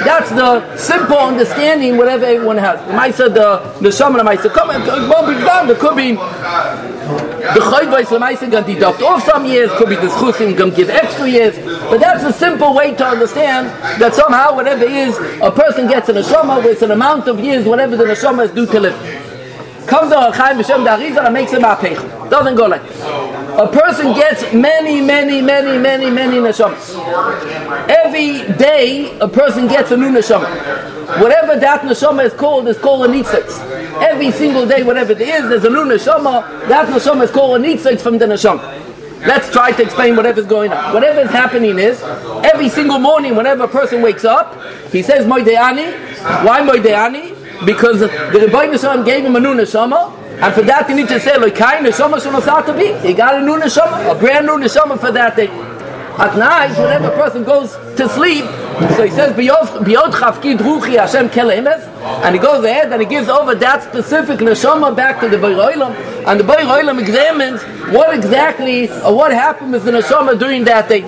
that's 0.05 0.31
the 0.31 0.76
simple 0.76 1.17
understanding 1.17 1.97
whatever 1.97 2.25
everyone 2.25 2.59
has 2.59 2.79
the 2.87 2.93
maisa 2.93 3.33
the 3.33 3.59
neshama 3.81 4.19
the 4.19 4.25
maisa 4.25 4.52
come 4.52 4.71
and 4.71 4.85
won't 5.09 5.26
be 5.26 5.35
done 5.45 5.67
there 5.67 5.76
could 5.76 5.97
be 5.97 6.12
the 7.40 7.61
chayvais 7.61 8.09
the 8.09 8.18
maisa 8.18 8.50
can 8.50 8.64
deduct 8.64 9.02
off 9.02 9.25
some 9.25 9.47
years 9.47 9.70
could 9.73 9.88
be 9.88 9.97
the 9.97 10.09
schusim 10.09 10.56
can 10.56 10.70
give 10.70 10.90
extra 10.90 11.28
years 11.28 11.56
but 11.90 11.99
that's 11.99 12.25
a 12.25 12.32
simple 12.32 12.75
way 12.75 12.94
to 12.94 13.04
understand 13.04 13.66
that 14.00 14.14
somehow 14.14 14.54
whatever 14.54 14.85
is 14.85 15.16
a 15.42 15.50
person 15.50 15.88
gets 15.88 16.09
in 16.09 16.16
a 16.16 16.20
neshama 16.20 16.64
with 16.64 16.82
an 16.82 16.90
amount 16.90 17.26
of 17.28 17.40
years 17.40 17.64
whatever 17.66 17.97
the 17.97 18.04
neshama 18.04 18.44
is 18.44 18.50
due 18.52 18.66
to 18.66 18.80
live 18.80 19.26
comes 19.90 20.12
a 20.12 20.30
Chaim 20.30 20.56
B'Shem 20.59 20.87
Da'arizal 20.87 21.25
and 21.25 21.35
makes 21.35 21.52
him 21.52 21.64
a 21.64 21.75
pech. 21.75 21.99
Doesn't 22.30 22.54
go 22.54 22.66
like 22.66 22.82
A 23.59 23.66
person 23.66 24.12
gets 24.14 24.52
many, 24.52 25.00
many, 25.00 25.42
many, 25.42 25.78
many, 25.78 26.11
many 26.11 26.37
neshamas. 26.37 26.94
Every 27.88 28.47
day, 28.56 29.18
a 29.18 29.26
person 29.26 29.66
gets 29.66 29.90
a 29.90 29.97
new 29.97 30.11
neshama. 30.11 30.49
Whatever 31.20 31.59
that 31.59 31.80
neshama 31.82 32.25
is 32.25 32.32
called 32.35 32.68
is 32.68 32.78
called 32.78 33.06
a 33.06 33.09
nitzitz. 33.09 33.79
Every 34.00 34.30
single 34.30 34.66
day, 34.66 34.83
whatever 34.83 35.12
it 35.12 35.21
is, 35.21 35.49
there's 35.49 35.64
a 35.64 35.71
new 35.71 35.85
neshama. 35.85 36.69
That 36.69 36.88
neshama 36.88 37.25
is 37.25 37.30
called 37.30 37.61
a 37.61 37.64
nitzitz 37.64 38.00
from 38.00 38.19
the 38.19 38.26
neshama. 38.26 38.78
Let's 39.26 39.50
try 39.50 39.73
to 39.73 39.83
explain 39.83 40.16
whatever's 40.16 40.47
going 40.47 40.73
on. 40.73 40.95
Whatever 40.95 41.21
is 41.21 41.30
happening 41.30 41.78
is, 41.78 42.02
every 42.52 42.71
single 42.71 42.99
morning, 42.99 43.37
whenever 43.37 43.64
a 43.64 43.69
person 43.69 44.00
wakes 44.00 44.25
up, 44.25 44.57
he 44.90 45.02
says 45.02 45.26
Moideani. 45.26 45.92
Why 46.45 46.61
Moideani? 46.62 47.37
because 47.64 48.00
the 48.00 48.09
Rebbeinu 48.09 48.80
Shalom 48.80 49.04
gave 49.04 49.25
him 49.25 49.37
a 49.37 49.40
new 49.40 49.54
neshama, 49.54 50.16
and 50.40 50.54
for 50.54 50.62
that 50.62 50.88
you 50.88 50.97
need 50.97 51.09
to 51.09 51.21
say, 51.21 51.33
kind 51.50 51.87
neshama 51.87 52.66
to 52.66 52.73
be. 52.75 53.07
He 53.07 53.14
got 53.14 53.40
a 53.40 53.45
new 53.45 53.59
neshama, 53.59 54.11
a 54.11 54.19
brand 54.19 54.47
new 54.47 54.57
neshama 54.59 54.99
for 54.99 55.12
that 55.12 55.37
day. 55.37 55.49
At 56.19 56.37
night, 56.37 56.71
whenever 56.78 57.09
a 57.09 57.16
person 57.16 57.45
goes 57.45 57.73
to 57.97 58.09
sleep, 58.09 58.45
so 58.97 59.03
he 59.05 59.11
says, 59.11 59.33
Biyod 59.35 60.12
chafkid 60.12 60.59
ruchi 60.59 60.97
Hashem 60.99 61.29
kelemes, 61.31 61.87
and 62.25 62.35
he 62.35 62.41
goes 62.41 62.65
ahead 62.65 62.93
and 62.93 63.03
he 63.03 63.09
gives 63.09 63.29
over 63.29 63.55
that 63.55 63.83
specific 63.83 64.39
neshama 64.39 64.95
back 64.95 65.21
to 65.21 65.29
the 65.29 65.37
Bayroilam, 65.37 65.95
and 66.27 66.39
the 66.39 66.45
Bayroilam 66.45 67.00
examines 67.00 67.62
what 67.93 68.15
exactly, 68.17 68.89
or 69.03 69.17
what 69.17 69.33
happened 69.33 69.73
with 69.73 69.85
the 69.85 69.91
neshama 69.91 70.39
during 70.39 70.65
that 70.65 70.89
day. 70.89 71.00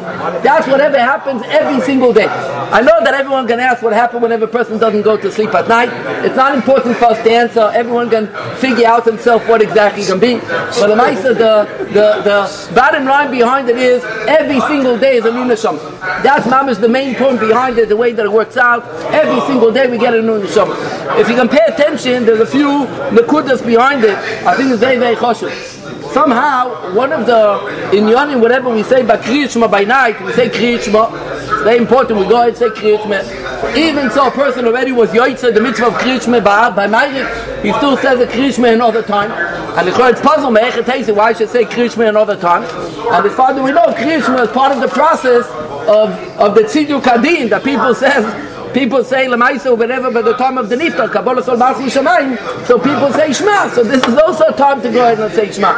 That's 0.42 0.66
whatever 0.66 0.98
happens 0.98 1.42
every 1.46 1.80
single 1.82 2.12
day. 2.12 2.26
I 2.26 2.80
know 2.80 3.02
that 3.04 3.14
everyone 3.14 3.46
can 3.46 3.60
ask 3.60 3.82
what 3.82 3.92
happened 3.92 4.22
whenever 4.22 4.46
a 4.46 4.48
person 4.48 4.78
doesn't 4.78 5.02
go 5.02 5.16
to 5.16 5.30
sleep 5.30 5.54
at 5.54 5.68
night. 5.68 5.90
It's 6.24 6.36
not 6.36 6.54
important 6.54 6.96
for 6.96 7.06
us 7.06 7.22
to 7.22 7.30
answer. 7.30 7.70
Everyone 7.74 8.10
can 8.10 8.26
figure 8.56 8.86
out 8.86 9.04
himself 9.04 9.46
what 9.48 9.62
exactly 9.62 10.04
can 10.04 10.18
be. 10.18 10.36
But 10.36 10.88
the 10.88 10.96
Maisa, 10.96 11.34
the, 11.36 11.84
the, 11.92 12.22
the 12.26 12.74
bottom 12.74 13.04
line 13.04 13.30
behind 13.30 13.68
it 13.68 13.76
is 13.76 14.02
every 14.26 14.60
single 14.60 14.98
day 14.98 15.16
is 15.16 15.24
a 15.24 15.32
new 15.32 15.44
neshama. 15.44 15.78
That's 16.22 16.46
mama's 16.46 16.80
the 16.80 16.88
main 16.88 17.14
point 17.14 17.38
behind 17.38 17.51
it, 17.52 17.88
the 17.88 17.96
way 17.96 18.12
that 18.12 18.24
it 18.26 18.32
works 18.32 18.56
out. 18.56 18.84
Every 19.12 19.40
single 19.46 19.72
day 19.72 19.90
we 19.90 19.98
get 19.98 20.14
a 20.14 20.22
new 20.22 20.40
neshama. 20.40 20.74
If 21.20 21.28
you 21.28 21.34
can 21.34 21.48
pay 21.48 21.64
attention, 21.68 22.24
there's 22.24 22.40
a 22.40 22.46
few 22.46 22.86
nakudas 23.10 23.64
behind 23.64 24.04
it. 24.04 24.16
I 24.46 24.56
think 24.56 24.70
it's 24.70 24.80
very, 24.80 24.98
very 24.98 25.16
choshev 25.16 25.72
somehow 26.12 26.94
one 26.94 27.12
of 27.12 27.26
the 27.26 27.66
in 27.96 28.04
Yonim, 28.04 28.40
whatever 28.40 28.68
we 28.68 28.82
say 28.82 29.02
by 29.02 29.16
Kriyishma 29.16 29.70
by 29.70 29.84
night, 29.84 30.20
we 30.22 30.32
say 30.32 30.48
Kriyishma. 30.48 31.64
Very 31.64 31.78
important. 31.78 32.18
We 32.18 32.26
go 32.28 32.42
and 32.42 32.56
say 32.56 32.68
Kriyishma. 32.68 33.41
Even 33.76 34.10
so, 34.10 34.26
a 34.26 34.30
person 34.30 34.66
already 34.66 34.92
was 34.92 35.10
Yoitza, 35.10 35.54
the 35.54 35.60
mitzvah 35.60 35.86
of 35.86 35.94
Kriyishma 35.94 36.42
by 36.44 36.86
Ma'arik, 36.86 37.62
he 37.62 37.72
still 37.74 37.96
says 37.96 38.20
a 38.20 38.26
Kriyishma 38.26 38.74
another 38.74 39.02
time. 39.02 39.30
And 39.78 39.88
the 39.88 40.08
it's 40.08 40.20
puzzle 40.20 40.50
me, 40.50 40.60
why 40.60 41.32
should 41.32 41.48
say 41.48 41.64
Kriyishma 41.64 42.08
another 42.08 42.36
time? 42.36 42.64
And 43.12 43.26
as 43.26 43.34
far 43.34 43.52
as 43.52 43.62
we 43.62 43.72
know, 43.72 43.86
Kriyishma 43.86 44.44
is 44.44 44.50
part 44.50 44.72
of 44.72 44.80
the 44.80 44.88
process 44.88 45.46
of 45.88 46.10
of 46.38 46.54
the 46.54 46.62
Tzidu 46.62 47.00
Kadin 47.00 47.48
that 47.50 47.64
people 47.64 47.94
says 47.94 48.24
people 48.72 49.04
say 49.04 49.26
lemaisa 49.26 49.76
whatever 49.76 50.10
by 50.10 50.22
the 50.22 50.34
time 50.34 50.58
of 50.58 50.68
the 50.68 50.76
niftar 50.76 51.10
kabbalah 51.10 51.42
sol 51.42 51.56
masim 51.56 51.88
shemaim 51.88 52.36
so 52.66 52.78
people 52.78 53.12
say 53.12 53.32
shema 53.32 53.68
so 53.70 53.82
this 53.82 54.02
is 54.06 54.16
also 54.16 54.46
a 54.46 54.52
time 54.52 54.80
to 54.80 54.90
go 54.90 55.02
ahead 55.04 55.20
and 55.20 55.32
say 55.34 55.50
shema. 55.50 55.72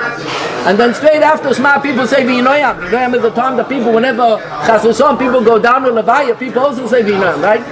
And 0.66 0.78
then 0.78 0.94
straight 0.94 1.22
after 1.22 1.52
shema 1.52 1.80
people 1.80 2.06
say 2.06 2.22
v'inoyam 2.24 2.80
v'inoyam 2.80 3.14
is 3.16 3.22
the 3.22 3.30
time 3.30 3.56
that 3.56 3.68
people 3.68 3.92
whenever 3.92 4.38
chas 4.66 4.82
people 5.18 5.42
go 5.42 5.58
down 5.58 5.82
to 5.82 5.90
levaya 5.90 6.38
people 6.38 6.62
also 6.62 6.86
say 6.86 7.02
v'inoyam 7.02 7.42
right 7.42 7.64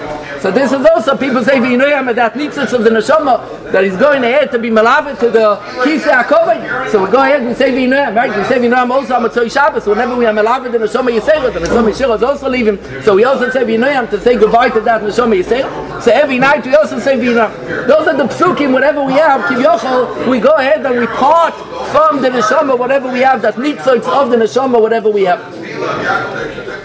So 0.42 0.50
this 0.50 0.72
is 0.72 0.84
also 0.84 1.16
people 1.16 1.44
say 1.44 1.60
v'inoyam 1.60 2.12
that 2.16 2.34
nitzitz 2.34 2.72
of 2.72 2.82
the 2.82 2.90
neshama 2.90 3.70
that 3.70 3.84
he's 3.84 3.94
going 3.94 4.24
ahead 4.24 4.50
to 4.50 4.58
be 4.58 4.70
malavet 4.70 5.16
to 5.20 5.30
the 5.30 5.54
kisei 5.84 6.10
hakovay. 6.10 6.90
So 6.90 7.04
we 7.04 7.12
go 7.12 7.22
ahead 7.22 7.42
and 7.42 7.56
say 7.56 7.70
v'inoyam, 7.70 8.16
right? 8.16 8.36
We 8.36 8.42
say 8.46 8.58
v'inoyam 8.58 8.90
also 8.90 9.14
on 9.14 9.22
Matzoy 9.22 9.48
Shabbos. 9.48 9.86
Whenever 9.86 10.16
we 10.16 10.26
are 10.26 10.32
malavet 10.32 10.72
the 10.72 10.78
neshama 10.78 11.16
yisera, 11.16 11.52
the 11.52 11.60
neshama 11.60 11.92
yisera 11.92 12.16
is 12.16 12.24
also 12.24 12.48
leaving. 12.48 12.76
So 13.04 13.14
we 13.14 13.22
also 13.22 13.50
say 13.50 13.62
v'inoyam 13.62 14.10
to 14.10 14.20
say 14.20 14.36
goodbye 14.36 14.70
to 14.70 14.80
that 14.80 15.02
neshama 15.02 15.40
yisera. 15.40 16.02
So 16.02 16.10
every 16.10 16.40
night 16.40 16.66
we 16.66 16.74
also 16.74 16.98
say 16.98 17.14
v'inoyam. 17.16 17.86
Those 17.86 18.08
are 18.08 18.16
the 18.16 18.24
psukim. 18.24 18.72
Whatever 18.72 19.04
we 19.04 19.12
have, 19.12 19.42
kivyochol, 19.42 20.28
we 20.28 20.40
go 20.40 20.54
ahead 20.54 20.84
and 20.84 20.98
we 20.98 21.06
part 21.06 21.54
from 21.92 22.20
the 22.20 22.30
neshama 22.30 22.76
whatever 22.76 23.12
we 23.12 23.20
have 23.20 23.42
that 23.42 23.54
nitzitz 23.54 24.08
of 24.08 24.30
the 24.30 24.36
neshama 24.36 24.82
whatever 24.82 25.08
we 25.08 25.22
have. 25.22 25.38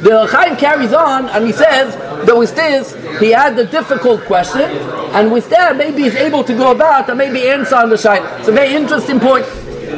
The 0.03 0.27
Chaim 0.27 0.55
carries 0.57 0.93
on 0.93 1.27
and 1.29 1.47
he 1.47 1.51
says 1.51 1.95
that 2.27 2.37
with 2.37 2.53
this 2.55 2.93
he 3.19 3.31
had 3.31 3.55
the 3.55 3.65
difficult 3.65 4.21
question, 4.25 4.69
and 5.15 5.31
with 5.31 5.49
that 5.49 5.75
maybe 5.77 6.03
he's 6.03 6.15
able 6.15 6.43
to 6.43 6.53
go 6.53 6.71
about 6.71 7.09
and 7.09 7.17
maybe 7.17 7.47
answer 7.47 7.75
on 7.75 7.89
the 7.89 7.97
side. 7.97 8.21
It's 8.39 8.49
a 8.49 8.51
very 8.51 8.75
interesting 8.75 9.19
point. 9.19 9.45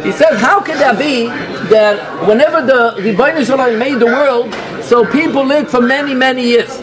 He 0.04 0.12
says, 0.12 0.40
how 0.40 0.62
can 0.62 0.78
that 0.78 0.98
be 0.98 1.26
that 1.74 1.98
whenever 2.28 2.62
the 2.62 2.94
Rebbeinu 3.02 3.46
Shalom 3.46 3.78
made 3.78 4.00
the 4.00 4.06
world, 4.06 4.54
so 4.84 5.04
people 5.06 5.44
lived 5.44 5.70
for 5.70 5.82
many, 5.82 6.14
many 6.14 6.44
years. 6.44 6.80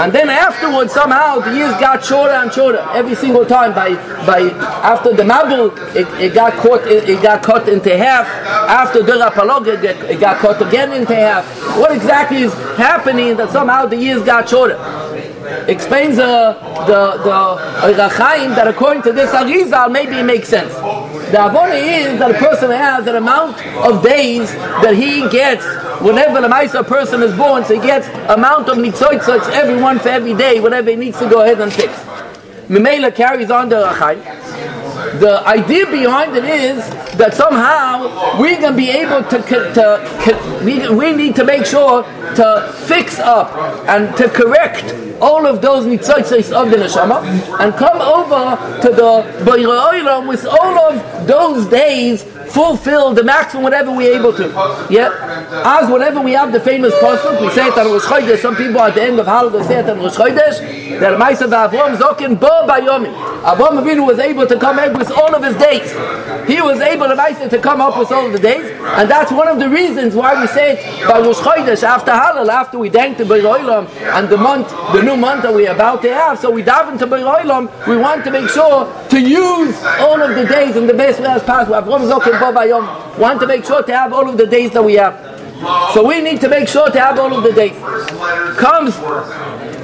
And 0.00 0.12
then 0.12 0.28
afterwards, 0.28 0.92
somehow 0.92 1.38
the 1.38 1.54
years 1.56 1.72
got 1.80 2.04
shorter 2.04 2.32
and 2.34 2.52
shorter 2.52 2.78
every 2.94 3.14
single 3.14 3.46
time. 3.46 3.74
By 3.74 3.94
by 4.26 4.40
after 4.82 5.14
the 5.14 5.22
Mabul, 5.22 5.70
it, 5.94 6.06
it 6.20 6.34
got 6.34 6.52
caught. 6.54 6.86
it, 6.86 7.08
it, 7.08 7.22
got 7.22 7.42
cut 7.42 7.68
into 7.68 7.96
half. 7.96 8.26
After 8.68 9.02
the 9.02 9.12
Haflagah, 9.12 9.82
it, 9.82 10.10
it 10.10 10.20
got 10.20 10.38
cut 10.38 10.60
again 10.66 10.92
into 10.92 11.14
half. 11.14 11.44
What 11.78 11.92
exactly 11.92 12.42
is 12.42 12.52
happening 12.76 13.36
that 13.36 13.50
somehow 13.50 13.86
the 13.86 13.96
years 13.96 14.22
got 14.22 14.48
shorter? 14.48 14.76
Explains 15.66 16.18
uh, 16.18 16.52
the 16.86 17.22
the 17.22 17.32
Ohr 17.32 18.08
HaChaim 18.10 18.54
that 18.54 18.68
according 18.68 19.02
to 19.04 19.12
this 19.12 19.30
Arizal 19.30 19.90
maybe 19.90 20.16
it 20.16 20.24
makes 20.24 20.48
sense. 20.48 20.74
The 20.74 21.38
Avona 21.38 21.74
is 21.74 22.18
that 22.18 22.30
a 22.30 22.38
person 22.38 22.70
has 22.70 23.06
an 23.06 23.16
amount 23.16 23.56
of 23.76 24.02
days 24.02 24.52
that 24.52 24.94
he 24.94 25.26
gets 25.30 25.64
whenever 26.02 26.40
the 26.40 26.48
Maisa 26.48 26.86
person 26.86 27.22
is 27.22 27.34
born, 27.36 27.64
so 27.64 27.74
he 27.74 27.80
gets 27.80 28.06
amount 28.28 28.68
of 28.68 28.76
nitzoitzot 28.76 29.50
every 29.52 29.80
one 29.80 29.98
for 29.98 30.10
every 30.10 30.34
day, 30.34 30.60
whatever 30.60 30.90
he 30.90 30.96
needs 30.96 31.18
to 31.18 31.28
go 31.28 31.42
ahead 31.42 31.60
and 31.60 31.72
fix. 31.72 31.92
Mimela 32.68 33.14
carries 33.14 33.50
on 33.50 33.68
the 33.70 33.88
Ohr 33.88 33.94
HaChaim. 33.94 34.53
The 35.20 35.46
idea 35.46 35.86
behind 35.86 36.36
it 36.36 36.44
is 36.44 36.78
that 37.16 37.34
somehow 37.34 38.38
we're 38.40 38.60
going 38.60 38.72
to 38.72 38.76
be 38.76 38.90
able 38.90 39.22
to, 39.28 39.38
to 39.74 40.64
we, 40.64 40.88
we 40.88 41.12
need 41.12 41.36
to 41.36 41.44
make 41.44 41.64
sure 41.64 42.02
to 42.34 42.74
fix 42.86 43.18
up 43.18 43.54
and 43.88 44.16
to 44.16 44.28
correct 44.28 44.94
all 45.20 45.46
of 45.46 45.62
those 45.62 45.84
nitzotzes 45.86 46.52
of 46.52 46.70
the 46.70 46.76
neshama 46.76 47.22
and 47.60 47.74
come 47.74 48.00
over 48.00 48.56
to 48.82 48.88
the 48.88 49.22
Bayra 49.44 50.26
with 50.26 50.44
all 50.46 50.78
of 50.90 51.26
those 51.26 51.66
days 51.66 52.24
fulfill 52.54 53.12
the 53.12 53.24
maximum 53.24 53.64
whatever 53.64 53.90
we're 53.90 54.16
able 54.16 54.32
to. 54.32 54.46
Yeah? 54.88 55.10
As 55.66 55.90
whatever 55.90 56.20
we 56.20 56.32
have 56.32 56.52
the 56.52 56.60
famous 56.60 56.94
pasuk, 56.94 57.40
we 57.40 57.50
say 57.50 57.66
it 57.66 57.76
on 57.76 57.90
Rosh 57.90 58.04
Chodesh, 58.04 58.38
some 58.38 58.54
people 58.54 58.80
at 58.80 58.94
the 58.94 59.02
end 59.02 59.18
of 59.18 59.26
Haladah 59.26 59.66
say 59.66 59.80
it 59.80 59.90
on 59.90 59.98
Rosh 59.98 60.14
Chodesh, 60.14 60.60
that 61.00 61.18
Maisa 61.18 61.50
Avram 61.50 61.96
Zokin 61.96 62.38
Bo 62.38 62.64
Bayomi. 62.68 63.12
Avram 63.42 63.82
Avinu 63.82 64.06
was 64.06 64.20
able 64.20 64.46
to 64.46 64.56
come 64.58 64.78
up 64.78 64.96
with 64.96 65.10
all 65.10 65.34
of 65.34 65.42
his 65.42 65.56
days. 65.56 65.90
He 66.46 66.62
was 66.62 66.78
able 66.80 67.08
to 67.08 67.16
Maisa 67.16 67.50
to 67.50 67.58
come 67.58 67.80
up 67.80 67.98
with 67.98 68.12
all 68.12 68.26
of 68.26 68.32
the 68.32 68.38
days, 68.38 68.70
and 68.98 69.10
that's 69.10 69.32
one 69.32 69.48
of 69.48 69.58
the 69.58 69.68
reasons 69.68 70.14
why 70.14 70.40
we 70.40 70.46
say 70.46 70.78
it 70.78 71.08
by 71.08 71.18
Rosh 71.18 71.38
Chodesh 71.38 71.82
after 71.82 72.12
Halal, 72.12 72.48
after 72.48 72.78
we 72.78 72.88
thank 72.88 73.18
the 73.18 73.24
Olam 73.24 73.88
and 74.16 74.28
the 74.28 74.36
month, 74.36 74.68
the 74.92 75.02
new 75.02 75.16
month 75.16 75.42
that 75.42 75.52
we're 75.52 75.72
about 75.72 76.02
to 76.02 76.14
have. 76.14 76.38
So 76.38 76.50
we 76.52 76.62
dive 76.62 76.92
into 76.92 77.06
Olam, 77.06 77.68
we 77.88 77.96
want 77.96 78.22
to 78.24 78.30
make 78.30 78.48
sure 78.48 78.86
to 79.08 79.20
use 79.20 79.74
all 79.98 80.22
of 80.22 80.36
the 80.36 80.46
days 80.46 80.76
in 80.76 80.86
the 80.86 80.94
best 80.94 81.18
way 81.18 81.26
as 81.26 81.42
possible. 81.42 81.74
Avram 81.74 82.08
Zokin. 82.08 82.43
Want 82.52 83.40
to 83.40 83.46
make 83.46 83.64
sure 83.64 83.82
to 83.82 83.96
have 83.96 84.12
all 84.12 84.28
of 84.28 84.36
the 84.36 84.46
days 84.46 84.72
that 84.72 84.82
we 84.82 84.94
have. 84.94 85.14
So 85.94 86.06
we 86.06 86.20
need 86.20 86.40
to 86.40 86.48
make 86.48 86.68
sure 86.68 86.90
to 86.90 87.00
have 87.00 87.18
all 87.18 87.32
of 87.36 87.42
the 87.42 87.52
days. 87.52 87.76
Comes 88.58 88.96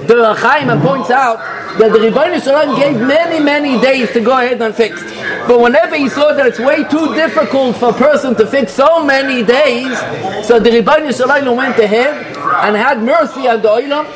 the 0.07 0.16
Ohr 0.16 0.35
HaChaim 0.35 0.73
and 0.73 0.83
points 0.83 1.11
out 1.11 1.38
that 1.79 1.92
the 1.92 2.40
Shel 2.40 2.66
Olam 2.66 2.77
gave 2.77 3.01
many, 3.01 3.42
many 3.42 3.81
days 3.81 4.11
to 4.12 4.20
go 4.20 4.33
ahead 4.33 4.61
and 4.61 4.75
fix. 4.75 5.03
But 5.46 5.61
whenever 5.61 5.96
he 5.96 6.09
saw 6.09 6.35
that 6.35 6.46
it's 6.46 6.59
way 6.59 6.85
too 6.85 7.14
difficult 7.14 7.77
for 7.77 7.90
a 7.90 7.92
person 7.92 8.35
to 8.37 8.46
fix 8.46 8.73
so 8.73 9.05
many 9.05 9.44
days, 9.44 9.96
so 10.46 10.59
the 10.59 10.70
Shel 10.70 11.29
Olam 11.29 11.57
went 11.57 11.79
ahead 11.79 12.27
and 12.64 12.77
had 12.77 13.03
mercy 13.03 13.49
on 13.49 13.62
the 13.62 13.68
Olam 13.68 14.07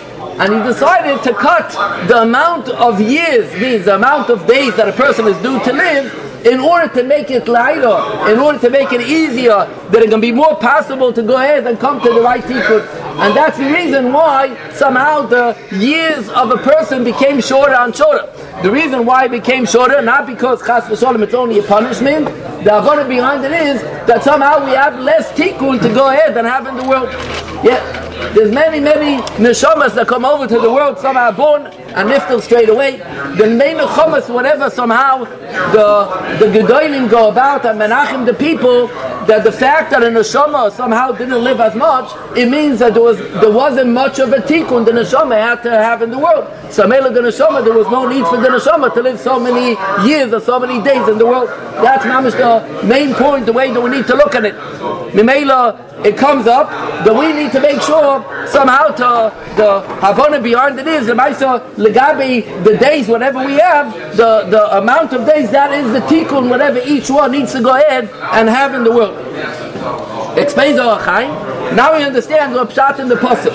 and 0.40 0.52
he 0.52 0.62
decided 0.62 1.22
to 1.22 1.32
cut 1.32 1.70
the 2.08 2.22
amount 2.22 2.68
of 2.68 3.00
years, 3.00 3.52
means 3.60 3.84
the 3.84 3.94
amount 3.94 4.30
of 4.30 4.46
days 4.46 4.74
that 4.76 4.88
a 4.88 4.92
person 4.92 5.26
is 5.28 5.36
due 5.38 5.62
to 5.62 5.72
live, 5.72 6.23
in 6.44 6.60
order 6.60 6.92
to 6.94 7.02
make 7.02 7.30
it 7.30 7.48
lighter, 7.48 8.30
in 8.30 8.38
order 8.38 8.58
to 8.58 8.70
make 8.70 8.92
it 8.92 9.00
easier, 9.00 9.66
that 9.90 10.02
it 10.02 10.10
can 10.10 10.20
be 10.20 10.30
more 10.30 10.56
possible 10.56 11.12
to 11.12 11.22
go 11.22 11.36
ahead 11.36 11.66
and 11.66 11.80
come 11.80 12.00
to 12.02 12.12
the 12.12 12.20
right 12.20 12.44
tikkun. 12.44 12.86
And 13.18 13.34
that's 13.34 13.56
the 13.56 13.64
reason 13.72 14.12
why 14.12 14.54
somehow 14.72 15.22
the 15.22 15.56
years 15.72 16.28
of 16.30 16.50
a 16.50 16.58
person 16.58 17.02
became 17.02 17.40
shorter 17.40 17.74
and 17.74 17.96
shorter. 17.96 18.30
The 18.62 18.70
reason 18.70 19.06
why 19.06 19.24
it 19.24 19.30
became 19.30 19.64
shorter, 19.64 20.02
not 20.02 20.26
because 20.26 20.60
chas 20.62 20.84
v'sholem 20.84 21.22
it's 21.22 21.34
only 21.34 21.60
a 21.60 21.62
punishment. 21.62 22.26
The 22.64 22.70
avodah 22.70 23.08
behind 23.08 23.44
it 23.44 23.52
is 23.52 23.80
that 24.06 24.22
somehow 24.22 24.64
we 24.64 24.72
have 24.72 24.98
less 25.00 25.32
tikkun 25.32 25.80
to 25.80 25.88
go 25.94 26.10
ahead 26.10 26.36
and 26.36 26.46
have 26.46 26.66
in 26.66 26.76
the 26.76 26.84
world. 26.84 27.08
Yeah. 27.64 28.03
There's 28.34 28.52
many, 28.52 28.80
many 28.80 29.22
neshamas 29.42 29.94
that 29.94 30.06
come 30.06 30.24
over 30.24 30.46
to 30.46 30.58
the 30.60 30.72
world, 30.72 30.98
somehow 30.98 31.32
born 31.32 31.66
and 31.66 32.08
niftal 32.08 32.40
straight 32.40 32.68
away. 32.68 32.98
The 33.36 33.46
main 33.46 33.76
nechamas, 33.78 34.28
whatever, 34.28 34.70
somehow 34.70 35.24
the 35.72 36.36
the 36.38 36.46
gedolim 36.46 37.10
go 37.10 37.28
about 37.28 37.64
and 37.66 37.80
menachem 37.80 38.26
the 38.26 38.34
people 38.34 38.88
that 39.26 39.42
the 39.42 39.52
fact 39.52 39.90
that 39.90 40.02
a 40.02 40.06
neshama 40.06 40.70
somehow 40.72 41.12
didn't 41.12 41.42
live 41.42 41.60
as 41.60 41.74
much, 41.74 42.10
it 42.36 42.48
means 42.48 42.78
that 42.78 42.94
there 42.94 43.02
was 43.02 43.18
there 43.40 43.52
wasn't 43.52 43.90
much 43.90 44.18
of 44.18 44.32
a 44.32 44.38
tikkun 44.38 44.84
the 44.84 44.92
neshama 44.92 45.36
had 45.36 45.62
to 45.62 45.70
have 45.70 46.02
in 46.02 46.10
the 46.10 46.18
world. 46.18 46.46
So 46.70 46.86
Mela 46.86 47.10
the 47.10 47.20
neshama, 47.20 47.64
there 47.64 47.74
was 47.74 47.88
no 47.88 48.08
need 48.08 48.26
for 48.26 48.36
the 48.36 48.48
neshama 48.48 48.92
to 48.94 49.02
live 49.02 49.18
so 49.18 49.40
many 49.40 49.76
years 50.08 50.32
or 50.32 50.40
so 50.40 50.60
many 50.60 50.82
days 50.82 51.08
in 51.08 51.18
the 51.18 51.26
world. 51.26 51.48
That's 51.82 52.04
mamish 52.04 52.36
the 52.36 52.86
main 52.86 53.14
point, 53.14 53.46
the 53.46 53.52
way 53.52 53.72
that 53.72 53.80
we 53.80 53.90
need 53.90 54.06
to 54.06 54.14
look 54.14 54.34
at 54.34 54.44
it. 54.44 54.54
Mimela, 55.14 56.04
it 56.04 56.16
comes 56.16 56.46
up 56.46 56.68
that 57.04 57.14
we 57.14 57.32
need 57.32 57.52
to 57.52 57.60
make 57.60 57.80
sure 57.82 58.03
somehow 58.48 58.88
to 59.00 59.08
the 59.56 59.80
Havana 60.04 60.40
beyond 60.40 60.78
it 60.78 60.86
is 60.86 61.06
the 61.06 61.14
Maisa 61.14 61.60
Legabi 61.74 62.64
the 62.64 62.76
days 62.76 63.08
whatever 63.08 63.44
we 63.44 63.54
have 63.54 63.92
the 64.16 64.30
the 64.54 64.62
amount 64.78 65.12
of 65.12 65.26
days 65.26 65.50
that 65.50 65.72
is 65.72 65.92
the 65.92 66.00
tikkun 66.12 66.48
whatever 66.48 66.80
each 66.86 67.10
one 67.10 67.32
needs 67.32 67.52
to 67.52 67.60
go 67.62 67.74
ahead 67.76 68.04
and 68.32 68.48
have 68.48 68.74
in 68.74 68.84
the 68.84 68.92
world. 68.92 69.16
Explains 70.38 70.78
our 70.78 70.98
Chaim. 70.98 71.30
Now 71.76 71.96
we 71.96 72.02
understand 72.04 72.54
the 72.54 72.64
pshat 72.64 72.98
in 72.98 73.08
the 73.08 73.14
pasuk. 73.16 73.54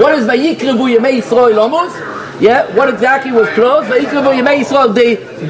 What 0.00 0.14
is 0.18 0.26
Vayikrevu 0.26 0.96
Yemei 0.96 1.20
Yisrael 1.20 1.58
Amos? 1.66 1.92
Yeah, 2.40 2.74
what 2.74 2.88
exactly 2.88 3.32
was 3.32 3.48
closed? 3.50 3.90
The 3.90 4.00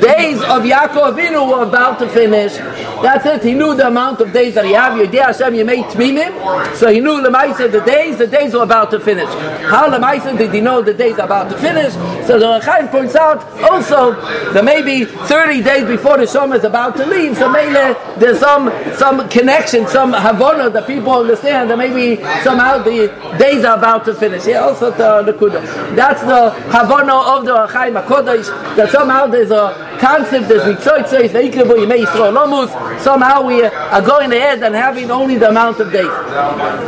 days 0.00 0.38
of 0.42 0.62
Yaakov 0.64 1.12
Avinu 1.14 1.48
were 1.48 1.62
about 1.62 2.00
to 2.00 2.08
finish. 2.08 2.54
That's 3.02 3.26
it. 3.26 3.42
He 3.42 3.54
knew 3.54 3.74
the 3.74 3.86
amount 3.86 4.20
of 4.20 4.32
days 4.32 4.54
that 4.54 4.64
he 4.64 4.72
had. 4.72 4.92
Yedei 4.92 5.22
Hashem 5.22 5.54
Yemei 5.54 5.84
Tmimim. 5.90 6.76
So 6.76 6.92
he 6.92 7.00
knew 7.00 7.22
Lemaisa 7.22 7.70
the 7.70 7.80
days. 7.80 8.18
The 8.18 8.26
days 8.26 8.54
were 8.54 8.62
about 8.62 8.90
to 8.92 9.00
finish. 9.00 9.28
How 9.64 9.88
Lemaisa 9.88 10.36
did 10.36 10.52
he 10.52 10.60
know 10.60 10.82
the 10.82 10.94
days 10.94 11.18
about 11.18 11.50
to 11.50 11.58
finish? 11.58 11.92
So 12.26 12.38
the 12.38 12.46
Ohr 12.46 12.60
HaChaim 12.60 12.90
points 12.90 13.16
out 13.16 13.42
also 13.70 14.12
that 14.52 14.64
maybe 14.64 15.04
30 15.04 15.62
days 15.62 15.86
before 15.86 16.18
the 16.18 16.24
Shom 16.24 16.56
is 16.56 16.64
about 16.64 16.96
to 16.96 17.06
leave. 17.06 17.36
So 17.36 17.48
maybe 17.50 17.72
there's 18.18 18.38
some 18.38 18.70
some 18.96 19.28
connection, 19.28 19.86
some 19.86 20.12
Havana 20.12 20.70
that 20.70 20.86
people 20.86 21.12
understand 21.12 21.70
that 21.70 21.78
maybe 21.78 22.22
somehow 22.42 22.78
the 22.82 23.08
days 23.38 23.64
are 23.64 23.76
about 23.76 24.04
to 24.04 24.14
finish. 24.14 24.46
Yeah, 24.46 24.60
also 24.60 24.90
the, 24.90 25.32
Kudah. 25.32 25.96
That's 25.96 26.20
the 26.22 26.50
Havana 26.70 27.14
of 27.14 27.44
the 27.44 27.66
Chaim 27.66 27.94
HaKodesh, 27.94 28.76
that 28.76 28.90
somehow 28.90 29.26
there's 29.26 29.50
a 29.50 29.98
concept, 30.00 30.48
there's 30.48 30.62
Ritzoitzos, 30.62 31.28
Ve'ikrebu 31.30 31.76
Yimei 31.84 32.04
Yisrael 32.04 32.32
Lomus, 32.32 32.70
somehow 32.98 33.42
we 33.42 33.62
are 33.62 34.02
going 34.02 34.32
ahead 34.32 34.62
and 34.62 34.74
having 34.74 35.10
only 35.10 35.36
the 35.36 35.48
amount 35.48 35.80
of 35.80 35.92
days. 35.92 36.10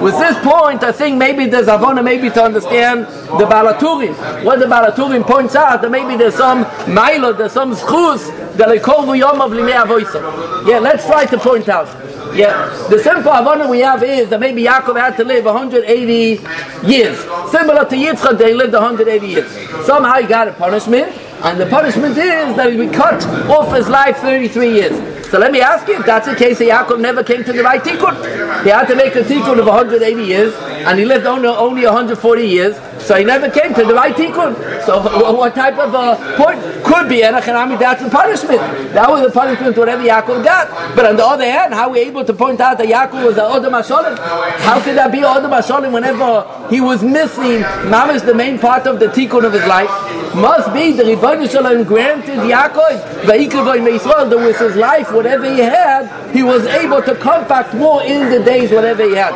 With 0.03 0.19
this 0.19 0.37
point, 0.45 0.83
I 0.83 0.93
think 0.93 1.17
maybe 1.19 1.47
there's 1.47 1.67
Havana 1.67 2.03
maybe 2.03 2.31
to 2.31 2.43
understand 2.43 3.07
the 3.38 3.47
Balaturim. 3.47 4.45
What 4.45 4.59
the 4.59 4.67
Balaturim 4.67 5.25
points 5.25 5.55
out, 5.55 5.83
that 5.83 5.91
maybe 5.91 6.17
there's 6.17 6.35
some 6.35 6.67
Milo, 6.93 7.33
there's 7.33 7.53
some 7.53 7.75
Schus, 7.75 8.31
that 8.57 8.69
they 8.69 8.79
call 8.79 9.07
the 9.07 9.19
Yom 9.19 9.41
of 9.41 9.53
Limei 9.53 9.73
Avoisa. 9.73 10.67
Yeah, 10.67 10.79
let's 10.79 11.07
try 11.07 11.27
to 11.27 11.38
point 11.38 11.69
out. 11.69 11.88
Yeah, 12.35 12.69
the 12.88 12.99
simple 12.99 13.31
Havana 13.33 13.69
we 13.69 13.81
have 13.81 14.03
is 14.03 14.31
that 14.31 14.41
maybe 14.41 14.62
Yaakov 14.65 14.99
had 14.99 15.17
to 15.19 15.25
live 15.25 15.45
180 15.45 16.41
years. 16.87 17.19
Similar 17.51 17.85
to 17.85 17.97
Yitzchak, 17.97 18.38
they 18.38 18.55
lived 18.55 18.73
180 18.73 19.27
years. 19.27 19.51
Somehow 19.87 20.21
he 20.21 20.27
got 20.27 20.49
a 20.49 20.53
punishment, 20.53 21.12
and 21.43 21.61
the 21.61 21.67
punishment 21.67 22.17
is 22.17 22.57
that 22.57 22.71
he 22.71 22.79
be 22.79 22.88
cut 22.88 23.23
off 23.51 23.75
his 23.75 23.88
life 23.88 24.17
33 24.19 24.73
years. 24.73 25.12
So 25.33 25.38
let 25.38 25.51
me 25.51 25.62
ask 25.62 25.88
you, 25.88 25.99
if 25.99 26.05
that's 26.05 26.27
the 26.27 26.37
case, 26.37 26.59
Yaakov 26.59 27.01
never 27.01 27.25
came 27.25 27.42
to 27.42 27.55
the 27.55 27.62
right 27.62 27.83
tikkun. 27.83 28.64
He 28.64 28.68
had 28.68 28.85
to 28.88 28.95
make 28.95 29.14
a 29.16 29.23
tikkun 29.23 29.59
of 29.59 29.64
180 29.64 30.23
years, 30.23 30.53
and 30.87 30.99
he 30.99 31.07
lived 31.07 31.25
only, 31.25 31.49
only 31.49 31.87
140 31.87 32.47
years, 32.47 32.77
so 33.03 33.15
he 33.17 33.25
never 33.25 33.51
came 33.51 33.75
to 33.75 33.85
the 33.85 33.95
right 33.95 34.15
tikkun. 34.15 34.55
So 34.87 35.01
what 35.35 35.55
type 35.55 35.79
of 35.79 35.95
uh, 35.95 36.17
point 36.37 36.61
could 36.85 37.09
be 37.09 37.23
Enochanami? 37.23 37.79
That's 37.79 38.03
the 38.03 38.11
punishment. 38.11 38.61
That 38.95 39.11
was 39.11 39.23
the 39.27 39.31
punishment 39.31 39.77
whatever 39.77 40.03
Yaakov 40.03 40.45
got. 40.45 40.95
But 40.97 41.07
on 41.07 41.17
the 41.17 41.25
other 41.25 41.45
hand, 41.45 41.75
how 41.75 41.88
are 41.88 41.91
we 41.91 42.01
able 42.01 42.25
to 42.25 42.33
point 42.33 42.61
out 42.61 42.79
that 42.79 42.87
Yaakov 42.87 43.25
was 43.25 43.37
an 43.37 43.45
Odom 43.45 43.73
Hasholim? 43.81 44.17
How 44.61 44.81
could 44.83 44.97
that 44.97 45.11
be 45.12 45.19
Odom 45.19 45.51
Hasholim 45.51 45.93
whenever 45.93 46.47
he 46.69 46.81
was 46.81 47.03
missing 47.03 47.61
Mama's 47.91 48.23
the 48.23 48.35
main 48.35 48.59
part 48.59 48.87
of 48.87 49.01
the 49.01 49.07
tikkun 49.07 49.45
of 49.45 49.53
his 49.53 49.67
life? 49.67 49.91
Must 50.35 50.73
be 50.73 50.93
the 50.93 51.03
Ribono 51.03 51.51
Shel 51.51 51.65
Olam 51.65 51.87
granted 51.87 52.38
Yaakov 52.38 53.27
that 53.27 54.38
with 54.38 54.59
his 54.59 54.77
life, 54.77 55.12
whatever 55.12 55.45
he 55.45 55.59
had, 55.59 56.09
he 56.33 56.43
was 56.43 56.65
able 56.67 57.03
to 57.03 57.15
compact 57.17 57.75
more 57.75 58.03
in 58.03 58.31
the 58.31 58.43
days 58.45 58.71
whatever 58.71 59.05
he 59.05 59.15
had. 59.15 59.33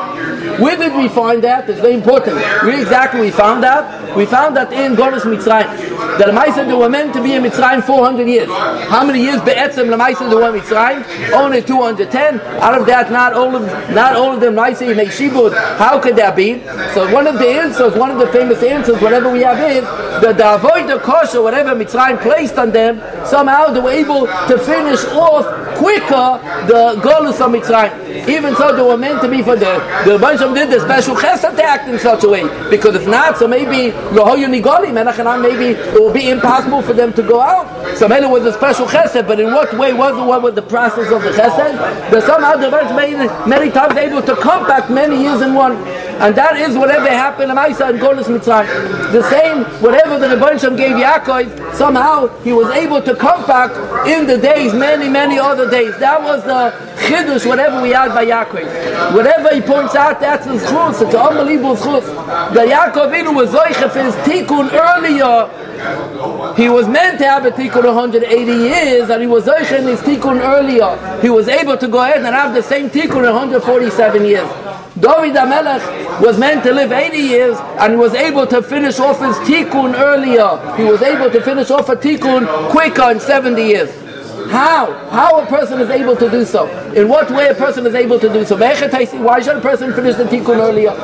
Where 0.60 0.76
did 0.76 0.94
we 0.94 1.08
find 1.08 1.42
that? 1.44 1.68
It's 1.68 1.80
very 1.80 1.94
important. 1.94 2.36
Where 2.36 2.80
exactly 2.80 3.20
we 3.20 3.30
found 3.30 3.62
that? 3.62 3.95
We 4.16 4.26
found 4.26 4.56
that 4.56 4.72
in 4.72 4.94
Golos 4.94 5.22
Mitzrayim. 5.22 5.66
That 6.18 6.28
Lamaisa 6.28 6.66
they 6.66 6.74
were 6.74 6.88
meant 6.88 7.12
to 7.14 7.22
be 7.22 7.34
in 7.34 7.42
Mitzrayim 7.42 7.84
400 7.84 8.26
years. 8.26 8.48
How 8.88 9.04
many 9.04 9.22
years 9.22 9.40
be'etzem 9.42 9.88
Lamaisa 9.88 10.28
they 10.28 10.34
were 10.34 10.54
in 10.54 10.60
Mitzrayim? 10.60 11.32
Only 11.32 11.62
210. 11.62 12.40
Out 12.60 12.80
of 12.80 12.86
that, 12.86 13.10
not 13.10 13.32
all 13.32 13.54
of 13.54 13.62
not 13.90 14.16
all 14.16 14.32
of 14.34 14.40
them 14.40 14.54
Lamaisa 14.54 14.96
make 14.96 15.08
shibud. 15.08 15.52
How 15.78 16.00
could 16.00 16.16
that 16.16 16.34
be? 16.36 16.60
So 16.94 17.12
one 17.12 17.26
of 17.26 17.38
the 17.38 17.48
answers, 17.48 17.94
one 17.94 18.10
of 18.10 18.18
the 18.18 18.28
famous 18.28 18.62
answers, 18.62 19.00
whatever 19.00 19.30
we 19.30 19.40
have 19.40 19.58
is 19.70 19.84
that 20.22 20.36
the 20.38 20.54
avoid 20.54 20.88
the 20.88 20.98
kosher, 20.98 21.42
whatever 21.42 21.74
Mitzrayim 21.74 22.20
placed 22.20 22.56
on 22.58 22.72
them, 22.72 23.00
somehow 23.26 23.68
they 23.68 23.80
were 23.80 23.90
able 23.90 24.26
to 24.26 24.58
finish 24.58 25.04
off 25.12 25.44
quicker 25.76 26.40
the 26.66 27.00
Golus 27.02 27.40
of 27.40 27.52
Mitzrayim. 27.52 28.28
Even 28.28 28.56
so, 28.56 28.74
they 28.74 28.82
were 28.82 28.96
meant 28.96 29.22
to 29.22 29.28
be 29.28 29.42
for 29.42 29.56
the 29.56 29.76
the 30.04 30.18
bunch 30.18 30.40
of 30.40 30.54
them 30.54 30.68
did 30.68 30.70
the 30.70 30.84
special 30.84 31.14
chesed 31.14 31.58
act 31.58 31.88
in 31.88 31.98
such 31.98 32.24
a 32.24 32.28
way. 32.28 32.42
Because 32.70 32.94
if 32.94 33.06
not, 33.06 33.38
so 33.38 33.46
maybe 33.46 33.90
maybe 35.42 35.78
it 35.78 36.00
will 36.00 36.12
be 36.12 36.30
impossible 36.30 36.82
for 36.82 36.92
them 36.92 37.12
to 37.14 37.22
go 37.22 37.40
out. 37.40 37.96
So 37.96 38.06
it 38.10 38.28
was 38.30 38.44
a 38.44 38.52
special 38.52 38.86
chesed, 38.86 39.26
but 39.26 39.40
in 39.40 39.52
what 39.52 39.76
way 39.78 39.92
was 39.92 40.16
it? 40.16 40.26
What 40.26 40.42
was 40.42 40.54
the 40.54 40.62
process 40.62 41.10
of 41.12 41.22
the 41.22 41.30
chesed? 41.30 42.10
That 42.10 42.22
somehow 42.22 42.56
the 42.56 42.70
bunch 42.70 42.94
made 42.94 43.16
many 43.48 43.70
times 43.70 43.96
able 43.96 44.22
to 44.22 44.36
compact 44.36 44.90
many 44.90 45.22
years 45.22 45.40
in 45.40 45.54
one. 45.54 45.76
And 46.18 46.34
that 46.34 46.56
is 46.56 46.76
whatever 46.76 47.08
happened 47.08 47.50
to 47.50 47.54
Maisa 47.54 47.90
and 47.90 47.98
Golas 48.00 48.24
Mitzrayim. 48.24 49.12
The 49.12 49.22
same, 49.28 49.64
whatever 49.82 50.18
the 50.18 50.28
Rebbeinu 50.34 50.76
gave 50.76 50.96
Yaakov, 50.96 51.74
somehow 51.74 52.28
he 52.42 52.52
was 52.54 52.68
able 52.70 53.02
to 53.02 53.14
come 53.14 53.46
back 53.46 53.70
in 54.06 54.26
the 54.26 54.38
days, 54.38 54.72
many, 54.72 55.08
many 55.10 55.38
other 55.38 55.70
days. 55.70 55.96
That 55.98 56.22
was 56.22 56.42
the 56.44 56.72
chiddush, 57.04 57.46
whatever 57.46 57.82
we 57.82 57.90
had 57.90 58.14
by 58.14 58.24
Yaakov. 58.24 59.14
Whatever 59.14 59.54
he 59.54 59.60
points 59.60 59.94
out, 59.94 60.18
that's 60.18 60.46
his 60.46 60.62
chus. 60.62 61.02
It's 61.02 61.12
an 61.12 61.20
unbelievable 61.20 61.76
chus. 61.76 62.04
The 62.54 62.64
Yaakov 62.64 63.12
Inu 63.12 63.34
was 63.34 63.50
zoiche 63.50 63.90
for 63.90 64.02
his 64.02 64.14
tikkun 64.24 64.72
earlier. 64.72 65.66
He 66.56 66.70
was 66.70 66.88
meant 66.88 67.18
to 67.18 67.24
have 67.24 67.44
a 67.44 67.50
tikkun 67.50 67.84
180 67.84 68.50
years, 68.50 69.10
and 69.10 69.20
he 69.20 69.26
was 69.26 69.44
zoiche 69.44 69.78
in 69.78 69.86
his 69.86 70.00
tikkun 70.00 70.40
earlier. 70.40 71.20
He 71.20 71.28
was 71.28 71.48
able 71.48 71.76
to 71.76 71.88
go 71.88 72.02
ahead 72.02 72.24
and 72.24 72.34
have 72.34 72.54
the 72.54 72.62
same 72.62 72.88
tikkun 72.88 73.22
147 73.22 74.24
years. 74.24 74.85
David 74.98 75.36
HaMelech 75.36 76.22
was 76.22 76.38
meant 76.38 76.64
to 76.64 76.72
live 76.72 76.90
80 76.90 77.18
years 77.18 77.58
and 77.80 77.98
was 77.98 78.14
able 78.14 78.46
to 78.46 78.62
finish 78.62 78.98
off 78.98 79.20
his 79.20 79.36
tikkun 79.46 79.94
earlier. 79.94 80.56
He 80.76 80.84
was 80.84 81.02
able 81.02 81.30
to 81.30 81.40
finish 81.42 81.70
off 81.70 81.90
a 81.90 81.96
tikkun 81.96 82.70
quicker 82.70 83.10
in 83.10 83.20
70 83.20 83.62
years. 83.62 83.90
How? 84.50 84.92
How 85.10 85.40
a 85.40 85.46
person 85.46 85.82
is 85.82 85.90
able 85.90 86.16
to 86.16 86.30
do 86.30 86.46
so? 86.46 86.66
In 86.92 87.08
what 87.08 87.30
way 87.30 87.48
a 87.48 87.54
person 87.54 87.86
is 87.86 87.94
able 87.94 88.18
to 88.18 88.32
do 88.32 88.46
so? 88.46 88.56
Why 88.56 88.74
should 88.74 89.56
a 89.56 89.60
person 89.60 89.92
finish 89.92 90.16
the 90.16 90.24
tikkun 90.24 90.60
earlier? 90.60 90.94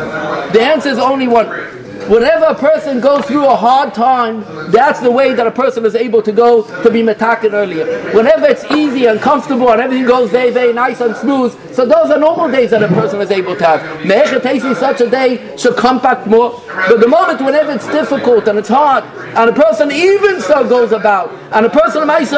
The 0.52 0.62
answer 0.62 0.88
is 0.88 0.98
only 0.98 1.28
one. 1.28 1.81
Whenever 2.08 2.46
a 2.46 2.54
person 2.54 3.00
goes 3.00 3.24
through 3.26 3.46
a 3.46 3.56
hard 3.56 3.94
time, 3.94 4.44
that's 4.70 5.00
the 5.00 5.10
way 5.10 5.34
that 5.34 5.46
a 5.46 5.50
person 5.50 5.84
is 5.86 5.94
able 5.94 6.22
to 6.22 6.32
go 6.32 6.62
to 6.82 6.90
be 6.90 7.02
metakin 7.02 7.52
earlier. 7.52 7.86
Whenever 8.12 8.46
it's 8.46 8.64
easy 8.72 9.06
and 9.06 9.20
comfortable 9.20 9.70
and 9.70 9.80
everything 9.80 10.06
goes 10.06 10.30
very, 10.30 10.50
very 10.50 10.72
nice 10.72 11.00
and 11.00 11.16
smooth, 11.16 11.52
so 11.74 11.86
those 11.86 12.10
are 12.10 12.18
normal 12.18 12.50
days 12.50 12.70
that 12.70 12.82
a 12.82 12.88
person 12.88 13.20
is 13.20 13.30
able 13.30 13.56
to 13.56 13.64
have. 13.64 13.80
Me'echetesi, 14.04 14.74
such 14.76 15.00
a 15.00 15.08
day 15.08 15.56
should 15.56 15.76
compact 15.76 16.26
more. 16.26 16.60
But 16.88 17.00
the 17.00 17.08
moment 17.08 17.40
whenever 17.40 17.72
it's 17.72 17.86
difficult 17.86 18.48
and 18.48 18.58
it's 18.58 18.68
hard, 18.68 19.04
and 19.36 19.48
a 19.48 19.52
person 19.52 19.90
even 19.90 20.40
so 20.40 20.68
goes 20.68 20.92
about, 20.92 21.30
and 21.52 21.64
a 21.64 21.70
person 21.70 22.06
has 22.08 22.28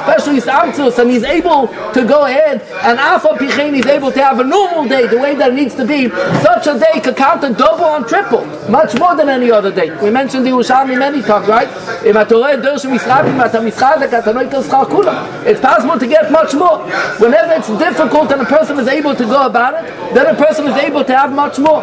special 0.00 0.34
Yistamtzus, 0.34 0.98
and 0.98 1.10
he's 1.10 1.24
able 1.24 1.68
to 1.92 2.04
go 2.04 2.26
ahead, 2.26 2.62
and 2.82 2.98
Alpha 2.98 3.28
Pichain 3.28 3.78
is 3.78 3.86
able 3.86 4.12
to 4.12 4.22
have 4.22 4.38
a 4.38 4.44
normal 4.44 4.86
day, 4.86 5.06
the 5.06 5.18
way 5.18 5.34
that 5.34 5.52
it 5.52 5.54
needs 5.54 5.74
to 5.74 5.86
be, 5.86 6.08
such 6.42 6.66
a 6.66 6.78
day 6.78 7.00
could 7.00 7.16
count 7.16 7.42
a 7.42 7.52
double 7.52 7.86
and 7.96 8.06
triple, 8.06 8.44
much 8.68 8.97
more 8.98 9.14
than 9.16 9.28
any 9.28 9.50
other 9.50 9.72
day. 9.72 9.90
We 10.02 10.10
mentioned 10.10 10.44
the 10.46 10.50
Yerushalmi 10.50 10.98
many 10.98 11.22
times, 11.22 11.48
right? 11.48 11.68
It's 15.46 15.60
possible 15.60 15.98
to 15.98 16.06
get 16.06 16.30
much 16.30 16.54
more. 16.54 16.78
Whenever 17.18 17.52
it's 17.52 17.68
difficult 17.68 18.32
and 18.32 18.42
a 18.42 18.44
person 18.44 18.78
is 18.78 18.88
able 18.88 19.14
to 19.14 19.24
go 19.24 19.46
about 19.46 19.74
it, 19.84 20.14
then 20.14 20.26
a 20.26 20.34
person 20.34 20.66
is 20.66 20.76
able 20.76 21.04
to 21.04 21.16
have 21.16 21.32
much 21.32 21.58
more. 21.58 21.82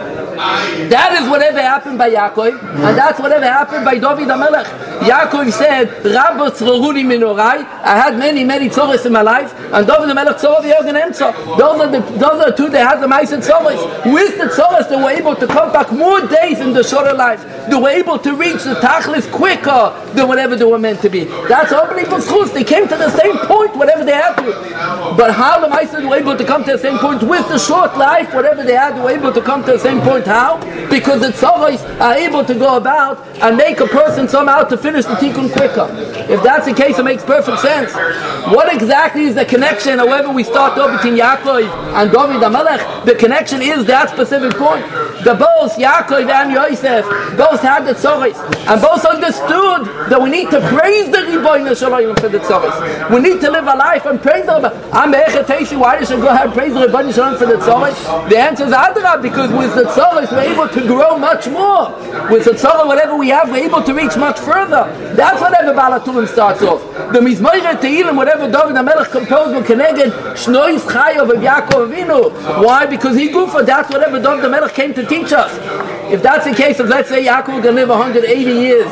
That 0.90 1.22
is 1.22 1.30
whatever 1.30 1.62
happened 1.62 1.98
by 1.98 2.10
Yaakov, 2.12 2.60
and 2.62 2.98
that's 2.98 3.20
whatever 3.20 3.46
happened 3.46 3.86
by 3.86 3.94
David 3.94 4.28
HaMelech. 4.28 4.66
Yaakov 5.00 5.52
said, 5.54 5.88
Rabbo 6.04 6.50
tzroruni 6.50 7.06
minorai, 7.06 7.64
I 7.64 7.96
had 7.96 8.18
many, 8.18 8.44
many 8.44 8.68
tzores 8.70 9.06
in 9.06 9.14
my 9.14 9.22
life, 9.22 9.54
and 9.72 9.88
David 9.88 10.10
HaMelech 10.10 10.40
tzorah 10.40 10.62
v'yogan 10.62 11.02
emtza. 11.02 11.34
Those 11.58 11.80
are 11.82 11.88
the 11.90 12.02
those 12.18 12.44
are 12.44 12.52
two 12.52 12.70
they 12.70 12.80
had 12.80 13.00
the 13.00 13.08
mice 13.08 13.32
and 13.32 13.42
tzores. 13.42 13.80
With 14.14 14.38
the 14.38 14.46
tzores, 14.46 14.90
they 14.90 14.98
were 14.98 15.12
able 15.12 15.36
to 15.36 15.48
come 15.48 15.72
back 15.72 15.92
more 15.92 16.20
days 16.28 16.60
in 16.60 16.74
the 16.74 16.82
shorter 17.06 17.18
life. 17.18 17.44
They 17.70 17.76
were 17.76 17.90
able 17.90 18.20
to 18.20 18.36
reach 18.36 18.64
the 18.64 18.76
tachlis 18.76 19.32
quicker 19.32 19.94
than 20.14 20.28
whatever 20.28 20.56
they 20.56 20.66
were 20.66 20.80
meant 20.80 21.02
to 21.02 21.10
be. 21.10 21.26
That's 21.48 21.72
unbelievable 21.72 22.22
schools. 22.22 22.52
They 22.52 22.64
came 22.64 22.88
to 22.88 22.96
the 22.96 23.10
same 23.10 23.38
point, 23.40 23.76
whatever 23.76 24.04
they 24.04 24.14
had 24.14 24.36
to. 24.36 25.16
But 25.18 25.34
how 25.34 25.60
the 25.60 25.68
mice 25.68 25.92
were 25.94 26.16
able 26.16 26.38
to 26.38 26.46
come 26.46 26.64
to 26.66 26.74
the 26.74 26.78
same 26.78 26.98
point 27.00 27.24
with 27.24 27.48
the 27.50 27.58
short 27.60 27.98
life, 27.98 28.34
whatever 28.34 28.64
they 28.64 28.76
had, 28.76 28.96
they 28.96 29.02
were 29.02 29.12
able 29.12 29.34
to 29.34 29.42
come 29.42 29.64
to 29.66 29.74
the 29.74 29.80
same 29.80 30.02
point. 30.02 30.26
How? 30.26 30.58
Because 30.90 31.22
the 31.22 31.30
tzores 31.30 31.82
are 32.00 32.14
able 32.14 32.44
to 32.46 32.54
go 32.54 32.78
about 32.78 33.26
and 33.42 33.58
make 33.58 33.80
a 33.80 33.88
person 33.88 34.28
somehow 34.28 34.64
to 34.64 34.78
finish 34.78 35.06
the 35.06 35.16
tikkun 35.16 35.52
quicker. 35.52 35.88
If 36.32 36.44
that's 36.44 36.66
the 36.66 36.74
case, 36.74 37.00
it 37.00 37.04
makes 37.04 37.24
perfect 37.24 37.60
sense. 37.60 37.94
What 38.54 38.74
exactly 38.74 39.24
is 39.26 39.36
the 39.36 39.46
connection, 39.46 40.00
however 40.00 40.30
we 40.30 40.44
start 40.44 40.78
off 40.78 41.02
between 41.02 41.20
Yaakov 41.20 41.66
and 41.96 42.12
David 42.12 42.42
HaMelech? 42.42 43.06
The 43.06 43.16
connection 43.16 43.62
is 43.62 43.86
that 43.86 44.10
specific 44.10 44.58
point. 44.58 44.86
The 45.24 45.34
both, 45.34 45.76
Yaakov 45.78 46.30
and 46.30 46.52
Yosef, 46.52 46.95
both 47.36 47.62
had 47.62 47.86
the 47.86 47.94
tzores, 47.94 48.38
and 48.68 48.82
both 48.82 49.06
understood 49.06 49.86
that 50.10 50.22
we 50.22 50.30
need 50.30 50.50
to 50.52 50.62
praise 50.70 51.10
the 51.12 51.26
Shel 51.76 51.92
Olam 51.92 52.20
for 52.20 52.30
the 52.30 52.40
tzores. 52.40 53.10
We 53.10 53.20
need 53.20 53.42
to 53.42 53.52
live 53.52 53.66
a 53.66 53.76
life 53.76 54.06
and 54.06 54.22
praise 54.22 54.46
the 54.46 54.72
I'm 54.94 55.12
why 55.12 56.04
should 56.04 56.22
go 56.22 56.28
ahead 56.28 56.48
and 56.48 56.54
praise 56.54 56.74
the 56.74 56.88
Shel 57.12 57.34
Olam 57.34 57.38
for 57.38 57.46
the 57.46 57.56
tzores? 57.56 58.30
The 58.30 58.38
answer 58.38 58.66
is 58.66 58.72
Adra, 58.72 59.22
because 59.22 59.52
with 59.52 59.76
the 59.76 59.84
tzores 59.84 60.32
we're 60.32 60.54
able 60.54 60.68
to 60.70 60.82
grow 60.88 61.18
much 61.18 61.48
more. 61.48 61.92
With 62.30 62.46
the 62.46 62.52
tzora, 62.52 62.86
whatever 62.86 63.16
we 63.16 63.30
have, 63.30 63.50
we're 63.50 63.66
able 63.66 63.84
to 63.84 63.94
reach 63.94 64.16
much 64.18 64.40
further. 64.40 64.86
That's 65.16 65.42
whatever 65.42 65.74
Balaturim 65.74 66.28
starts 66.28 66.62
off. 66.62 66.82
The 67.12 67.20
Mizmoire 67.20 67.76
Teilim, 67.80 68.16
whatever 68.16 68.52
David 68.52 68.76
HaMelech 68.76 69.12
composed 69.12 69.56
with 69.56 69.68
Keneged, 69.68 70.12
Shnois 70.36 70.80
Chayav 70.80 71.30
of 71.30 71.42
Yaakov 71.42 71.90
Avinu. 71.90 72.32
Why? 72.64 72.86
Because 72.86 73.16
he 73.16 73.30
grew 73.30 73.48
for 73.48 73.64
that's 73.64 73.90
whatever 73.92 74.20
David 74.22 74.46
HaMelech 74.46 74.74
came 74.74 74.94
to 74.94 75.06
teach 75.06 75.32
us. 75.34 75.52
If 76.12 76.22
that's 76.22 76.46
the 76.46 76.54
case, 76.54 76.80
let's 76.90 77.10
say 77.10 77.26
Yaakov 77.26 77.64
can 77.64 77.76
live 77.76 77.90
180 77.90 78.44
years, 78.44 78.88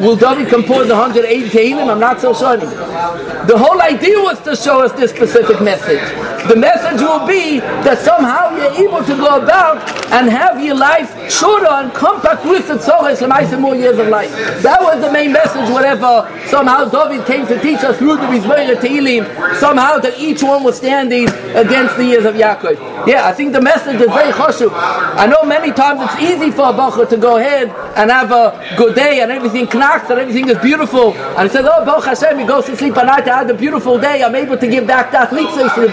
will 0.00 0.16
David 0.16 0.48
compose 0.48 0.88
180 0.88 1.48
Tehillim? 1.48 1.90
I'm 1.90 2.00
not 2.00 2.20
so 2.20 2.32
sure. 2.34 2.56
The 2.56 3.56
whole 3.56 3.80
idea 3.80 4.18
was 4.20 4.40
to 4.42 4.56
show 4.56 4.82
us 4.82 4.92
this 4.92 5.10
specific 5.10 5.60
message. 5.60 6.00
The 6.48 6.56
message 6.56 7.00
will 7.00 7.26
be 7.26 7.60
that 7.60 7.98
somehow 7.98 8.54
you're 8.54 8.86
able 8.86 9.02
to 9.04 9.16
go 9.16 9.42
about 9.42 9.80
and 10.12 10.28
have 10.28 10.62
your 10.62 10.76
life 10.76 11.08
shorter 11.30 11.66
and 11.66 11.92
compact 11.94 12.44
with 12.44 12.68
the 12.68 12.74
tzores 12.74 13.22
and 13.22 13.62
more 13.62 13.74
years 13.74 13.98
of 13.98 14.08
life. 14.08 14.30
That 14.62 14.80
was 14.82 15.00
the 15.00 15.10
main 15.10 15.32
message, 15.32 15.70
whatever 15.70 16.28
somehow 16.48 16.84
David 16.84 17.26
came 17.26 17.46
to 17.46 17.60
teach 17.60 17.80
us 17.80 17.96
through 17.98 18.16
the 18.16 18.28
Mizmoire 18.28 18.74
Tehillim, 18.76 19.56
somehow 19.56 19.98
that 19.98 20.18
each 20.18 20.42
one 20.42 20.62
was 20.62 20.76
standing 20.76 21.28
against 21.56 21.96
the 21.96 22.04
years 22.04 22.26
of 22.26 22.34
Yaakov. 22.34 23.06
Yeah, 23.06 23.26
I 23.26 23.32
think 23.32 23.52
the 23.52 23.60
message 23.60 24.00
is 24.00 24.08
very 24.08 24.32
choshev. 24.32 24.70
I 24.72 25.26
know 25.26 25.42
many 25.44 25.72
times 25.72 26.00
it's 26.02 26.20
easy 26.22 26.50
for 26.50 26.68
a 26.68 26.72
bacher 26.72 27.08
to 27.08 27.16
go 27.16 27.38
ahead 27.38 27.68
and 27.96 28.10
have 28.10 28.30
a 28.32 28.76
good 28.76 28.94
day 28.94 29.20
and 29.20 29.32
everything 29.32 29.66
knocks 29.78 30.10
and 30.10 30.18
everything 30.20 30.48
is 30.48 30.58
beautiful. 30.58 31.14
And 31.14 31.48
he 31.48 31.52
says, 31.56 31.66
oh, 31.68 31.84
Baruch 31.84 32.04
Hashem, 32.04 32.38
he 32.38 32.44
goes 32.44 32.66
to 32.66 32.76
sleep 32.76 32.96
at 32.96 33.06
night, 33.06 33.26
I 33.28 33.38
had 33.38 33.50
a 33.50 33.54
beautiful 33.54 33.98
day, 33.98 34.22
I'm 34.22 34.34
able 34.34 34.58
to 34.58 34.66
give 34.66 34.86
back 34.86 35.10
that 35.12 35.32
mitzvah 35.32 35.74
to 35.74 35.80
the 35.80 35.88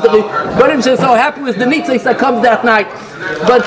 Beiroilam, 0.00 0.02
the 0.02 0.62
Barim 0.62 0.78
is 0.78 0.98
so 0.98 1.14
happy 1.14 1.42
with 1.42 1.58
the 1.58 1.66
mitzvah 1.66 1.98
that 1.98 2.18
comes 2.18 2.42
that 2.42 2.64
night. 2.64 2.88
But 3.46 3.62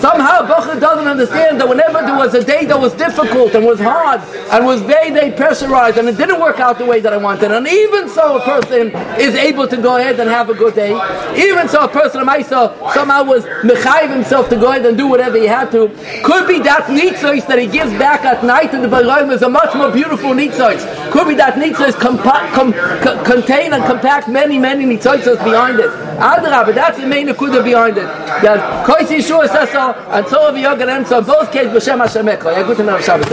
somehow 0.00 0.46
Bacher 0.46 0.78
doesn't 0.78 1.06
understand 1.06 1.60
that 1.60 1.68
whenever 1.68 2.00
there 2.00 2.16
was 2.16 2.32
a 2.34 2.44
day 2.44 2.64
that 2.66 2.78
was 2.78 2.92
difficult 2.94 3.54
and 3.54 3.64
was 3.66 3.80
hard 3.80 4.20
and 4.52 4.64
was 4.64 4.82
very, 4.82 5.10
very 5.10 5.32
pressurized 5.32 5.98
and 5.98 6.08
it 6.08 6.16
didn't 6.16 6.40
work 6.40 6.60
out 6.60 6.78
the 6.78 6.84
way 6.84 7.00
that 7.00 7.12
I 7.12 7.16
wanted, 7.16 7.50
and 7.50 7.66
even 7.66 8.08
so 8.08 8.36
a 8.38 8.44
person 8.44 8.92
is 9.20 9.34
able 9.34 9.66
to 9.66 9.76
go 9.76 9.96
ahead 9.96 10.20
and 10.20 10.30
have 10.30 10.48
a 10.48 10.54
good 10.54 10.74
day, 10.74 10.92
even 11.36 11.68
so 11.68 11.84
a 11.84 11.88
person, 11.88 12.24
Maisa, 12.24 12.72
somehow 12.94 13.24
was 13.24 13.44
mechayiv 13.66 14.10
himself 14.10 14.48
to 14.50 14.56
go 14.56 14.70
ahead 14.70 14.86
and 14.86 14.96
do 14.96 15.08
whatever 15.08 15.36
he 15.38 15.46
had 15.46 15.72
to, 15.72 15.88
could 16.22 16.46
be 16.46 16.60
that 16.60 16.84
nitzos 16.86 17.46
that 17.48 17.58
he 17.58 17.66
gives 17.66 17.90
back 17.98 18.24
at 18.24 18.44
night 18.44 18.72
in 18.72 18.82
the 18.82 18.88
Baroim 18.88 19.32
is 19.32 19.42
a 19.42 19.48
much 19.48 19.74
more 19.74 19.90
beautiful 19.90 20.30
nitzos. 20.30 20.80
Could 21.10 21.26
be 21.26 21.34
that 21.34 21.54
nitzos 21.54 21.92
compa- 21.92 22.52
com- 22.52 22.72
co- 22.72 23.22
contain 23.24 23.72
and 23.72 23.82
compact 23.84 24.28
many, 24.28 24.58
many 24.58 24.84
nitzos 24.84 25.24
behind 25.44 25.69
it. 25.78 25.90
Adra, 26.18 26.74
that's 26.74 26.98
the 26.98 27.06
main 27.06 27.28
akuda 27.28 27.62
behind 27.62 27.96
it. 27.98 28.06
That 28.42 28.86
Kois 28.86 29.06
Yeshua 29.06 29.48
says 29.48 29.70
so, 29.70 29.92
and 30.10 30.26
so 30.26 30.48
of 30.48 30.56
Yogan 30.56 30.88
and 30.88 31.06
so 31.06 31.22
both 31.22 31.52
cases 31.52 31.72
B'Shem 31.72 31.98
Hashem 31.98 32.28
Echo. 32.28 32.50
Yeah, 32.50 32.62
good 32.66 32.76
to 32.78 32.84
know 32.84 32.98
Shabbat. 32.98 33.30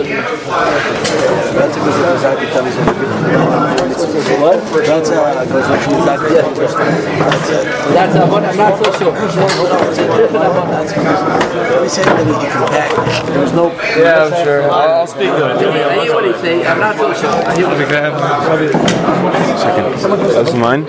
What? 4.39 4.59
That's 4.85 5.09
uh, 5.09 5.45
goes 5.45 5.69
like 5.69 6.19
That's 7.93 8.15
uh, 8.15 8.27
what 8.27 8.43
I'm 8.45 8.57
not 8.57 8.77
so 8.77 8.91
sure. 8.99 9.11
We 11.81 11.89
say 11.89 12.03
that 12.03 12.27
he 12.27 12.33
can 12.33 12.67
pack. 12.67 12.91
There's 13.27 13.53
no. 13.53 13.71
Yeah, 13.97 14.25
I'm 14.25 14.43
sure. 14.43 14.63
I'll, 14.63 14.93
I'll 14.99 15.07
speak 15.07 15.29
to 15.29 15.35
him. 15.35 15.57
I 15.57 16.03
hear 16.03 16.13
what 16.13 16.25
he 16.25 16.33
say. 16.41 16.65
I'm 16.65 16.79
not 16.79 16.95
so 16.97 17.13
sure. 17.13 17.29
I 17.29 17.55
hear 17.55 17.67
what 17.67 17.79
he 17.79 17.85
say. 17.85 18.11
Second. 19.57 19.85
That's 20.33 20.53
mine. 20.53 20.85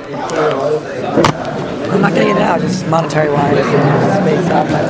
I'm 1.91 2.01
not 2.03 2.15
getting 2.15 2.37
it 2.37 2.43
out, 2.43 2.61
just 2.61 2.87
monetary 2.89 3.31
wise. 3.31 4.79